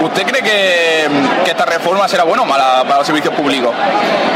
¿Usted 0.01 0.23
cree 0.23 0.41
que, 0.41 1.07
que 1.43 1.51
esta 1.51 1.65
reforma 1.65 2.07
será 2.07 2.23
buena 2.23 2.43
o 2.43 2.45
mala 2.45 2.83
para 2.83 2.97
los 2.97 3.07
servicios 3.07 3.33
públicos? 3.33 3.73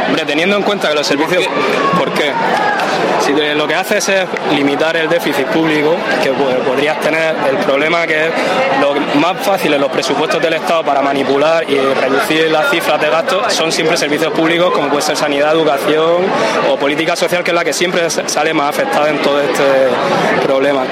Hombre, 0.08 0.26
teniendo 0.26 0.56
en 0.56 0.64
cuenta 0.64 0.90
que 0.90 0.96
los 0.96 1.08
servicios... 1.08 1.44
¿Por 1.98 2.12
qué? 2.14 2.32
Si 3.22 3.34
lo 3.34 3.68
que 3.68 3.76
haces 3.76 4.08
es 4.10 4.26
limitar 4.54 4.96
el 4.96 5.10
déficit 5.10 5.48
público, 5.48 5.96
que 6.22 6.30
pues, 6.30 6.56
podrías 6.58 7.00
tener 7.00 7.36
el 7.50 7.58
problema 7.58 8.06
que 8.06 8.28
es 8.28 8.32
lo 8.80 8.94
más 9.20 9.38
fácil 9.40 9.74
en 9.74 9.82
los 9.82 9.90
presupuestos 9.90 10.42
del 10.42 10.54
Estado 10.54 10.84
para 10.84 11.02
manipular 11.02 11.68
y 11.68 11.76
reducir 11.76 12.52
las 12.52 12.70
cifras 12.70 13.02
de 13.02 13.10
gastos 13.10 13.52
son 13.54 13.72
siempre 13.72 13.98
servicios 13.98 14.32
públicos 14.32 14.72
como 14.72 14.90
puede 14.90 15.02
ser 15.02 15.18
sanidad, 15.18 15.54
educación 15.54 16.24
o 16.70 16.76
política 16.78 17.16
social, 17.16 17.44
que 17.44 17.52
es 17.52 17.56
la 17.56 17.64
que 17.64 17.74
siempre 17.74 18.08
sale 18.10 18.54
más 18.54 18.70
afectada 18.70 19.10
en 19.10 19.18
todo 19.20 19.42
este 19.42 19.64
problema. 20.46 20.84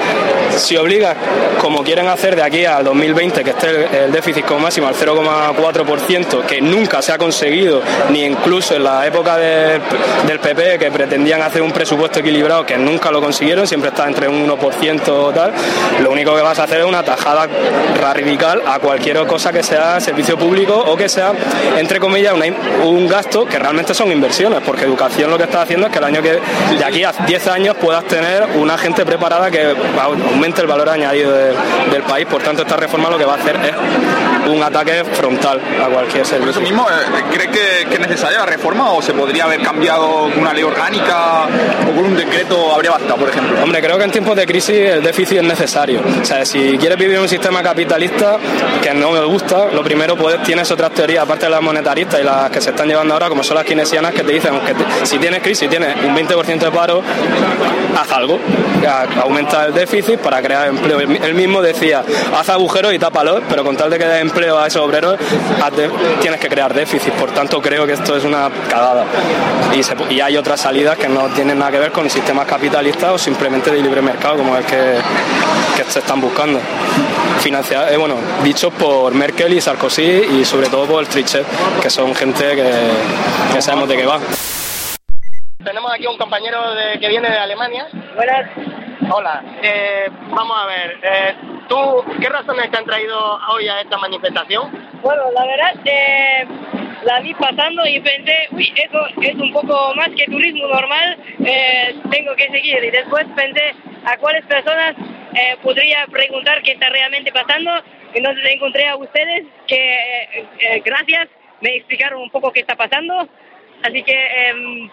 Si 0.56 0.76
obligas, 0.76 1.16
como 1.60 1.84
quieren 1.84 2.08
hacer 2.08 2.34
de 2.34 2.42
aquí 2.42 2.64
al 2.64 2.84
2020, 2.84 3.44
que 3.44 3.50
esté 3.50 3.68
el, 3.70 3.94
el 3.94 4.12
déficit 4.12 4.43
como 4.46 4.60
máximo 4.60 4.86
al 4.88 4.94
0,4%, 4.94 6.42
que 6.46 6.60
nunca 6.60 7.02
se 7.02 7.12
ha 7.12 7.18
conseguido, 7.18 7.82
ni 8.10 8.24
incluso 8.24 8.74
en 8.74 8.84
la 8.84 9.06
época 9.06 9.36
del, 9.36 9.80
PP, 10.40 10.78
que 10.78 10.90
pretendían 10.90 11.40
hacer 11.42 11.62
un 11.62 11.72
presupuesto 11.72 12.18
equilibrado, 12.20 12.66
que 12.66 12.76
nunca 12.76 13.10
lo 13.10 13.20
consiguieron, 13.20 13.66
siempre 13.66 13.90
está 13.90 14.06
entre 14.06 14.28
un 14.28 14.46
1% 14.48 15.08
o 15.08 15.32
tal, 15.32 15.52
lo 16.02 16.10
único 16.10 16.34
que 16.34 16.42
vas 16.42 16.58
a 16.58 16.64
hacer 16.64 16.80
es 16.80 16.86
una 16.86 17.02
tajada 17.02 17.46
radical 18.00 18.62
a 18.66 18.78
cualquier 18.78 19.24
cosa 19.26 19.52
que 19.52 19.62
sea 19.62 20.00
servicio 20.00 20.36
público 20.38 20.74
o 20.74 20.96
que 20.96 21.08
sea, 21.08 21.32
entre 21.78 21.98
comillas, 22.00 22.34
un 22.84 23.08
gasto 23.08 23.46
que 23.46 23.58
realmente 23.58 23.94
son 23.94 24.10
inversiones, 24.12 24.60
porque 24.64 24.84
educación 24.84 25.30
lo 25.30 25.38
que 25.38 25.44
está 25.44 25.62
haciendo 25.62 25.86
es 25.86 25.92
que 25.92 25.98
el 25.98 26.04
año 26.04 26.20
que, 26.22 26.40
de 26.78 26.84
aquí 26.84 27.04
a 27.04 27.12
10 27.12 27.48
años 27.48 27.76
puedas 27.80 28.04
tener 28.04 28.44
una 28.56 28.76
gente 28.76 29.04
preparada 29.06 29.50
que 29.50 29.74
aumente 30.00 30.60
el 30.60 30.66
valor 30.66 30.88
añadido 30.88 31.32
de- 31.32 31.54
del 31.90 32.02
país, 32.02 32.26
por 32.26 32.42
tanto 32.42 32.62
esta 32.62 32.76
reforma 32.76 33.08
lo 33.10 33.18
que 33.18 33.24
va 33.24 33.34
a 33.34 33.36
hacer 33.36 33.56
es 33.56 34.43
un 34.48 34.62
ataque 34.62 35.04
frontal 35.04 35.60
a 35.82 35.86
cualquier 35.88 36.22
Por 36.22 36.26
servicio. 36.26 36.50
eso 36.50 36.60
mismo, 36.60 36.86
eh, 36.88 37.22
¿cree 37.32 37.48
que, 37.48 37.86
que 37.88 37.94
es 37.94 38.00
necesaria 38.00 38.38
la 38.40 38.46
reforma 38.46 38.92
o 38.92 39.00
se 39.02 39.12
podría 39.14 39.44
haber 39.44 39.60
cambiado 39.62 40.28
con 40.30 40.38
una 40.40 40.52
ley 40.52 40.62
orgánica 40.62 41.44
o 41.88 41.94
con 41.94 42.04
un 42.04 42.16
decreto 42.16 42.72
habría 42.74 42.90
bastado, 42.92 43.16
por 43.16 43.28
ejemplo? 43.28 43.62
Hombre, 43.62 43.80
creo 43.82 43.98
que 43.98 44.04
en 44.04 44.10
tiempos 44.10 44.36
de 44.36 44.46
crisis 44.46 44.76
el 44.76 45.02
déficit 45.02 45.38
es 45.38 45.44
necesario. 45.44 46.00
O 46.20 46.24
sea, 46.24 46.44
si 46.44 46.76
quieres 46.78 46.98
vivir 46.98 47.16
en 47.16 47.22
un 47.22 47.28
sistema 47.28 47.62
capitalista 47.62 48.36
que 48.82 48.92
no 48.94 49.10
me 49.12 49.24
gusta, 49.24 49.66
lo 49.72 49.82
primero 49.82 50.16
pues, 50.16 50.42
tienes 50.42 50.70
otras 50.70 50.90
teorías, 50.92 51.22
aparte 51.24 51.46
de 51.46 51.50
las 51.50 51.62
monetaristas 51.62 52.20
y 52.20 52.24
las 52.24 52.50
que 52.50 52.60
se 52.60 52.70
están 52.70 52.88
llevando 52.88 53.14
ahora, 53.14 53.28
como 53.28 53.42
son 53.42 53.56
las 53.56 53.64
keynesianas, 53.64 54.12
que 54.12 54.22
te 54.22 54.32
dicen 54.32 54.60
que 54.60 54.74
te- 54.74 55.06
si 55.06 55.18
tienes 55.18 55.42
crisis, 55.42 55.68
tienes 55.68 55.96
un 56.04 56.14
20% 56.14 56.58
de 56.66 56.70
paro, 56.70 57.02
haz 58.00 58.12
algo. 58.12 58.38
Aumenta 59.22 59.66
el 59.66 59.74
déficit 59.74 60.18
para 60.18 60.42
crear 60.42 60.68
empleo. 60.68 61.00
Él 61.00 61.18
él 61.22 61.34
mismo 61.34 61.62
decía, 61.62 62.02
haz 62.36 62.48
agujeros 62.50 62.92
y 62.92 62.98
tápalos, 62.98 63.42
pero 63.48 63.64
con 63.64 63.76
tal 63.76 63.88
de 63.90 63.98
que 63.98 64.04
des 64.04 64.20
empleo 64.20 64.33
a 64.36 64.66
esos 64.66 64.82
obreros, 64.82 65.16
tienes 66.20 66.40
que 66.40 66.48
crear 66.48 66.74
déficit. 66.74 67.12
Por 67.14 67.30
tanto, 67.30 67.60
creo 67.62 67.86
que 67.86 67.92
esto 67.92 68.16
es 68.16 68.24
una 68.24 68.50
cagada. 68.68 69.04
Y, 69.74 69.82
se- 69.82 69.96
y 70.10 70.20
hay 70.20 70.36
otras 70.36 70.60
salidas 70.60 70.96
que 70.98 71.08
no 71.08 71.28
tienen 71.28 71.58
nada 71.58 71.70
que 71.70 71.78
ver 71.78 71.92
con 71.92 72.08
sistemas 72.10 72.46
capitalistas 72.46 73.12
o 73.12 73.18
simplemente 73.18 73.70
de 73.70 73.80
libre 73.80 74.02
mercado, 74.02 74.36
como 74.36 74.56
el 74.56 74.64
que, 74.64 74.98
que 75.76 75.84
se 75.84 76.00
están 76.00 76.20
buscando. 76.20 76.58
Financiar, 77.40 77.92
eh, 77.92 77.96
bueno, 77.96 78.16
dichos 78.42 78.72
por 78.74 79.12
Merkel 79.14 79.52
y 79.52 79.60
Sarkozy 79.60 80.02
y 80.40 80.44
sobre 80.44 80.68
todo 80.68 80.86
por 80.86 81.06
Trichet, 81.06 81.44
que 81.82 81.90
son 81.90 82.14
gente 82.14 82.44
que, 82.56 82.70
que 83.52 83.62
sabemos 83.62 83.88
de 83.88 83.96
qué 83.96 84.06
va. 84.06 84.18
Tenemos 85.64 85.92
aquí 85.92 86.06
un 86.06 86.18
compañero 86.18 86.74
de- 86.74 86.98
que 87.00 87.08
viene 87.08 87.30
de 87.30 87.38
Alemania. 87.38 87.86
Buenas. 88.14 88.50
Hola. 89.10 89.42
Eh, 89.62 90.08
vamos 90.30 90.56
a 90.58 90.66
ver. 90.66 90.98
eh, 91.02 91.34
¿Tú 91.68 92.04
qué 92.20 92.28
razones 92.28 92.70
te 92.70 92.78
han 92.78 92.84
traído 92.84 93.38
hoy 93.50 93.68
a 93.68 93.80
esta 93.80 93.96
manifestación? 93.98 94.70
Bueno, 95.02 95.22
la 95.32 95.46
verdad, 95.46 95.74
eh, 95.84 96.46
la 97.04 97.20
vi 97.20 97.34
pasando 97.34 97.86
y 97.86 98.00
pensé, 98.00 98.48
uy, 98.50 98.72
eso 98.76 99.06
es 99.22 99.34
un 99.34 99.52
poco 99.52 99.94
más 99.94 100.08
que 100.10 100.26
turismo 100.26 100.66
normal, 100.66 101.18
eh, 101.44 101.94
tengo 102.10 102.34
que 102.36 102.50
seguir. 102.50 102.84
Y 102.84 102.90
después 102.90 103.26
pensé 103.34 103.74
a 104.04 104.16
cuáles 104.18 104.44
personas 104.46 104.94
eh, 105.34 105.56
podría 105.62 106.06
preguntar 106.06 106.62
qué 106.62 106.72
está 106.72 106.88
realmente 106.90 107.32
pasando. 107.32 107.70
Entonces 108.14 108.44
encontré 108.46 108.88
a 108.88 108.96
ustedes 108.96 109.44
que, 109.66 109.76
eh, 109.76 110.46
eh, 110.60 110.82
gracias, 110.84 111.28
me 111.60 111.76
explicaron 111.76 112.22
un 112.22 112.30
poco 112.30 112.52
qué 112.52 112.60
está 112.60 112.76
pasando. 112.76 113.28
Así 113.82 114.02
que, 114.02 114.48
em, 114.48 114.90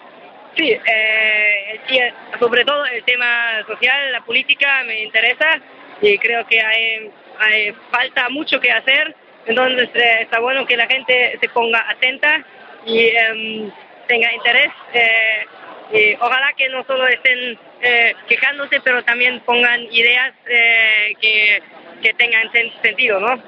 sí, 0.57 0.71
eh, 0.71 1.79
sí, 1.87 1.99
sobre 2.39 2.65
todo 2.65 2.85
el 2.85 3.03
tema 3.03 3.63
social, 3.67 4.11
la 4.11 4.21
política 4.21 4.83
me 4.85 5.03
interesa 5.03 5.61
y 6.01 6.17
creo 6.17 6.45
que 6.47 6.61
hay, 6.61 7.11
hay 7.39 7.73
falta 7.91 8.29
mucho 8.29 8.59
que 8.59 8.71
hacer. 8.71 9.15
Entonces 9.45 9.89
eh, 9.95 10.19
está 10.21 10.39
bueno 10.39 10.65
que 10.65 10.77
la 10.77 10.87
gente 10.87 11.37
se 11.41 11.49
ponga 11.49 11.83
atenta 11.89 12.43
y 12.85 13.07
em, 13.07 13.71
tenga 14.07 14.33
interés. 14.33 14.69
eh, 14.93 15.45
y 15.93 16.13
ojalá 16.21 16.53
que 16.55 16.69
no 16.69 16.85
solo 16.85 17.05
estén 17.07 17.59
eh, 17.81 18.13
quejándose, 18.27 18.79
pero 18.81 19.03
también 19.03 19.41
pongan 19.41 19.81
ideas 19.91 20.33
eh, 20.47 21.13
que, 21.19 21.61
que 22.01 22.13
tengan 22.13 22.49
sen- 22.51 22.71
sentido, 22.81 23.19
¿no? 23.19 23.43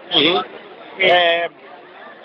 Eh, 0.99 1.47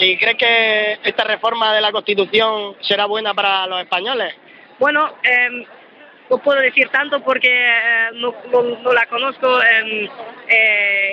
¿Y 0.01 0.17
crees 0.17 0.37
que 0.37 0.99
esta 1.05 1.25
reforma 1.25 1.73
de 1.75 1.81
la 1.81 1.93
Constitución 1.93 2.77
será 2.81 3.07
buena 3.07 3.33
para 3.35 3.67
los 3.69 3.81
españoles? 3.81 4.35
Bueno, 4.81 5.13
em, 5.23 5.65
no 6.31 6.39
puedo 6.39 6.61
decir 6.61 6.89
tanto 6.91 7.21
porque 7.23 7.49
eh, 7.51 8.09
no, 8.15 8.35
no- 8.53 8.63
no 8.83 8.93
la 8.93 9.07
conozco 9.07 9.63
eh, 9.63 10.09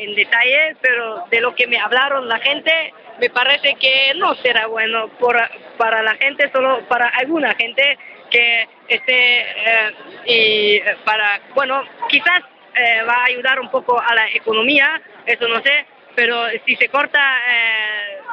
en 0.02 0.16
detalle, 0.16 0.76
pero 0.82 1.26
de 1.30 1.42
lo 1.42 1.56
que 1.56 1.68
me 1.68 1.78
hablaron 1.80 2.28
la 2.28 2.40
gente, 2.40 2.94
me 3.20 3.30
parece 3.30 3.76
que 3.76 4.14
no 4.16 4.36
será 4.36 4.68
bueno 4.68 5.08
por, 5.20 5.38
para 5.78 6.02
la 6.04 6.16
gente, 6.16 6.50
solo 6.52 6.82
para 6.88 7.08
alguna 7.10 7.54
gente 7.56 7.98
que 8.30 8.68
esté 8.88 9.42
eh, 9.42 9.92
y 10.26 10.76
eh, 10.78 10.98
para, 11.06 11.40
bueno, 11.54 11.84
quizás 12.10 12.42
eh, 12.76 13.04
va 13.08 13.14
a 13.14 13.26
ayudar 13.26 13.60
un 13.60 13.70
poco 13.70 14.00
a 14.00 14.14
la 14.16 14.28
economía, 14.32 15.02
eso 15.26 15.48
no 15.48 15.62
sé, 15.62 15.86
pero 16.16 16.44
si 16.66 16.76
se 16.76 16.90
corta 16.90 17.22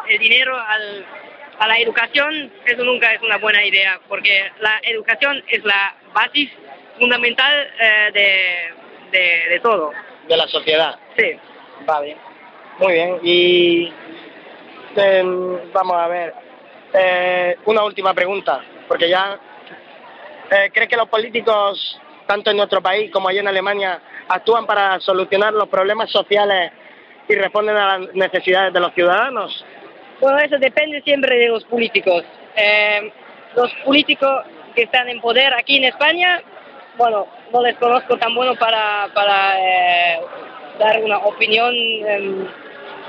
el 0.09 0.19
dinero 0.19 0.59
al, 0.59 1.05
a 1.59 1.69
la 1.69 1.77
educación, 1.79 2.53
eso 2.65 2.85
nunca 2.85 3.13
es 3.13 3.23
una 3.23 3.37
buena 3.39 3.65
idea, 3.65 4.01
porque 4.09 4.51
la 4.61 4.81
educación 4.83 5.43
es 5.49 5.65
la 5.65 5.95
base 6.13 6.49
fundamental 6.99 7.69
eh, 7.81 8.11
de, 8.13 9.19
de, 9.19 9.49
de 9.51 9.61
todo. 9.61 9.93
de 10.29 10.37
la 10.37 10.47
sociedad. 10.49 10.99
Sí. 11.17 11.39
Vale. 11.87 12.17
Muy 12.79 12.93
bien. 12.93 13.19
Y 13.23 13.93
em, 14.97 15.73
vamos 15.73 15.97
a 15.97 16.09
ver. 16.09 16.35
Eh, 16.95 17.57
una 17.65 17.85
última 17.85 18.13
pregunta, 18.13 18.61
porque 18.87 19.09
ya 19.09 19.39
eh, 20.51 20.71
¿crees 20.71 20.89
que 20.89 20.97
los 20.97 21.09
políticos, 21.09 21.99
tanto 22.27 22.51
en 22.51 22.59
nuestro 22.59 22.83
país 22.83 23.11
como 23.11 23.29
allá 23.29 23.41
en 23.41 23.49
Alemania, 23.49 24.01
actúan 24.29 24.67
para 24.67 25.01
solucionar 25.01 25.55
los 25.55 25.69
problemas 25.69 26.11
sociales 26.11 26.71
y 27.27 27.35
responden 27.35 27.77
a 27.77 27.99
las 27.99 28.15
necesidades 28.15 28.75
de 28.75 28.81
los 28.81 28.93
ciudadanos? 28.93 29.65
Bueno, 30.21 30.39
eso 30.39 30.59
depende 30.59 31.01
siempre 31.03 31.39
de 31.39 31.49
los 31.49 31.65
políticos. 31.65 32.25
Eh, 32.55 33.11
los 33.57 33.73
políticos 33.85 34.45
que 34.75 34.83
están 34.83 35.09
en 35.09 35.21
poder 35.21 35.55
aquí 35.55 35.79
en 35.79 35.85
España, 35.85 36.43
bueno, 36.97 37.27
no 37.53 37.63
les 37.63 37.77
conozco 37.77 38.17
tan 38.19 38.35
bueno 38.35 38.55
para, 38.57 39.09
para 39.15 39.59
eh, 39.59 40.21
dar 40.79 41.03
una 41.03 41.19
opinión 41.19 41.75
em, 41.75 42.47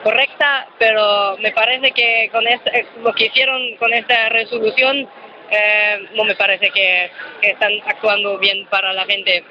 correcta, 0.03 0.67
pero 0.77 1.37
me 1.39 1.51
parece 1.51 1.91
que 1.91 2.29
con 2.31 2.47
esta- 2.47 2.71
eh, 2.71 2.85
lo 3.01 3.13
que 3.13 3.25
hicieron 3.25 3.75
con 3.77 3.93
esta 3.93 4.29
resolución 4.29 5.07
eh, 5.49 6.07
no 6.13 6.23
me 6.23 6.35
parece 6.35 6.69
que, 6.71 7.11
que 7.41 7.51
están 7.51 7.71
actuando 7.85 8.37
bien 8.39 8.65
para 8.67 8.93
la 8.93 9.05
gente, 9.05 9.43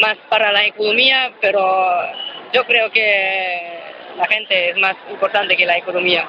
más 0.00 0.16
para 0.28 0.50
la 0.52 0.64
economía, 0.66 1.32
pero 1.40 1.86
yo 2.52 2.64
creo 2.64 2.90
que 2.90 3.80
la 4.16 4.26
gente 4.26 4.70
es 4.70 4.76
más 4.78 4.96
importante 5.10 5.56
que 5.56 5.66
la 5.66 5.76
economía. 5.78 6.26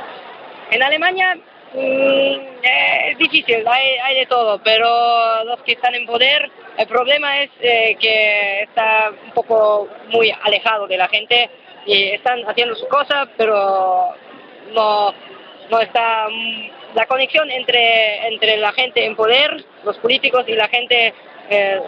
En 0.71 0.83
Alemania 0.83 1.37
es 1.73 3.17
difícil, 3.17 3.67
hay, 3.67 3.97
hay 4.03 4.19
de 4.19 4.25
todo, 4.25 4.59
pero 4.63 5.43
los 5.45 5.61
que 5.61 5.73
están 5.73 5.95
en 5.95 6.05
poder, 6.05 6.49
el 6.77 6.87
problema 6.87 7.41
es 7.41 7.49
eh, 7.59 7.97
que 7.99 8.63
está 8.63 9.11
un 9.25 9.31
poco 9.31 9.87
muy 10.09 10.33
alejado 10.43 10.87
de 10.87 10.97
la 10.97 11.07
gente 11.07 11.49
y 11.85 12.09
están 12.09 12.41
haciendo 12.47 12.75
su 12.75 12.87
cosa, 12.87 13.27
pero 13.37 14.13
no, 14.73 15.13
no 15.69 15.79
está 15.79 16.27
mm, 16.29 16.95
la 16.95 17.05
conexión 17.05 17.49
entre, 17.51 18.27
entre 18.27 18.57
la 18.57 18.71
gente 18.73 19.05
en 19.05 19.15
poder, 19.15 19.63
los 19.83 19.97
políticos 19.97 20.45
y 20.47 20.53
la 20.53 20.67
gente 20.67 21.13
eh, 21.49 21.81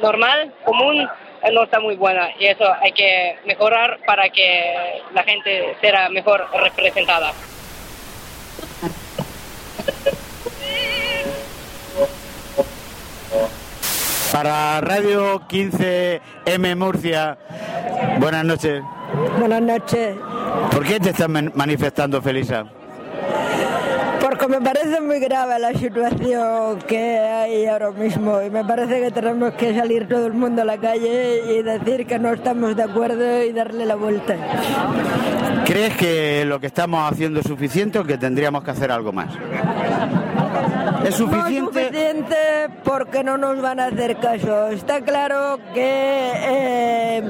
normal, 0.00 0.52
común, 0.64 1.08
eh, 1.42 1.52
no 1.52 1.64
está 1.64 1.80
muy 1.80 1.96
buena 1.96 2.30
y 2.38 2.46
eso 2.46 2.72
hay 2.80 2.92
que 2.92 3.36
mejorar 3.44 3.98
para 4.06 4.28
que 4.30 5.02
la 5.14 5.22
gente 5.22 5.76
sea 5.80 6.08
mejor 6.08 6.46
representada. 6.52 7.32
Para 14.32 14.80
Radio 14.80 15.40
15M 15.48 16.76
Murcia, 16.76 17.38
buenas 18.18 18.44
noches. 18.44 18.82
Buenas 19.38 19.62
noches. 19.62 20.16
¿Por 20.72 20.84
qué 20.84 21.00
te 21.00 21.10
estás 21.10 21.28
man- 21.28 21.52
manifestando, 21.54 22.20
Felisa? 22.20 22.66
Porque 24.20 24.48
me 24.48 24.60
parece 24.60 25.00
muy 25.00 25.20
grave 25.20 25.58
la 25.58 25.72
situación 25.72 26.78
que 26.86 27.18
hay 27.18 27.66
ahora 27.66 27.92
mismo 27.92 28.42
y 28.42 28.50
me 28.50 28.64
parece 28.64 29.00
que 29.00 29.10
tenemos 29.12 29.54
que 29.54 29.74
salir 29.74 30.08
todo 30.08 30.26
el 30.26 30.32
mundo 30.34 30.62
a 30.62 30.64
la 30.64 30.76
calle 30.78 31.42
y 31.48 31.62
decir 31.62 32.06
que 32.06 32.18
no 32.18 32.32
estamos 32.32 32.76
de 32.76 32.82
acuerdo 32.82 33.42
y 33.44 33.52
darle 33.52 33.86
la 33.86 33.94
vuelta. 33.94 34.34
¿Crees 35.64 35.96
que 35.96 36.44
lo 36.44 36.58
que 36.60 36.66
estamos 36.66 37.10
haciendo 37.10 37.40
es 37.40 37.46
suficiente 37.46 37.98
o 38.00 38.04
que 38.04 38.18
tendríamos 38.18 38.64
que 38.64 38.72
hacer 38.72 38.90
algo 38.90 39.12
más? 39.12 39.28
¿Es 41.06 41.14
suficiente? 41.14 41.60
No 41.60 41.80
es 41.80 41.86
suficiente 41.86 42.36
porque 42.84 43.22
no 43.24 43.36
nos 43.36 43.60
van 43.62 43.80
a 43.80 43.86
hacer 43.86 44.16
caso. 44.16 44.68
Está 44.68 45.00
claro 45.02 45.58
que 45.72 46.32
eh, 46.34 47.22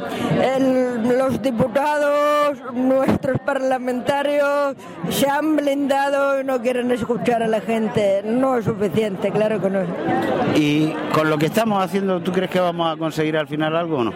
el- 0.57 1.19
los 1.19 1.41
diputados, 1.43 2.59
nuestros 2.75 3.39
parlamentarios, 3.41 4.75
se 5.11 5.29
han 5.29 5.57
blindado 5.57 6.41
y 6.41 6.45
no 6.45 6.61
quieren 6.63 6.91
escuchar 6.91 7.43
a 7.43 7.49
la 7.49 7.61
gente. 7.61 8.23
No 8.25 8.57
es 8.57 8.65
suficiente, 8.65 9.31
claro 9.31 9.61
que 9.61 9.71
no. 9.71 9.81
Y 10.55 10.95
con 11.13 11.29
lo 11.29 11.37
que 11.39 11.47
estamos 11.47 11.83
haciendo, 11.85 12.21
¿tú 12.21 12.33
crees 12.33 12.51
que 12.51 12.61
vamos 12.61 12.95
a 12.95 12.99
conseguir 12.99 13.37
al 13.37 13.47
final 13.47 13.77
algo 13.77 13.99
o 13.99 14.05
no? 14.05 14.13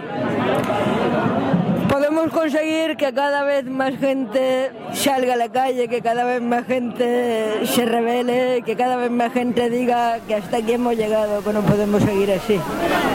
Podemos 2.20 2.38
conseguir 2.38 2.98
que 2.98 3.14
cada 3.14 3.44
vez 3.44 3.64
más 3.64 3.98
gente 3.98 4.70
salga 4.92 5.32
a 5.32 5.36
la 5.38 5.48
calle, 5.48 5.88
que 5.88 6.02
cada 6.02 6.24
vez 6.24 6.42
más 6.42 6.66
gente 6.66 7.66
se 7.66 7.86
revele, 7.86 8.62
que 8.62 8.76
cada 8.76 8.96
vez 8.96 9.10
más 9.10 9.32
gente 9.32 9.70
diga 9.70 10.20
que 10.28 10.34
hasta 10.34 10.58
aquí 10.58 10.72
hemos 10.72 10.96
llegado, 10.96 11.42
que 11.42 11.50
no 11.50 11.62
podemos 11.62 12.02
seguir 12.02 12.30
así. 12.32 12.60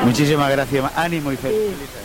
Muchísimas 0.05 0.49
gracias. 0.49 0.91
Ánimo 0.97 1.31
y 1.31 1.37
feliz. 1.37 2.04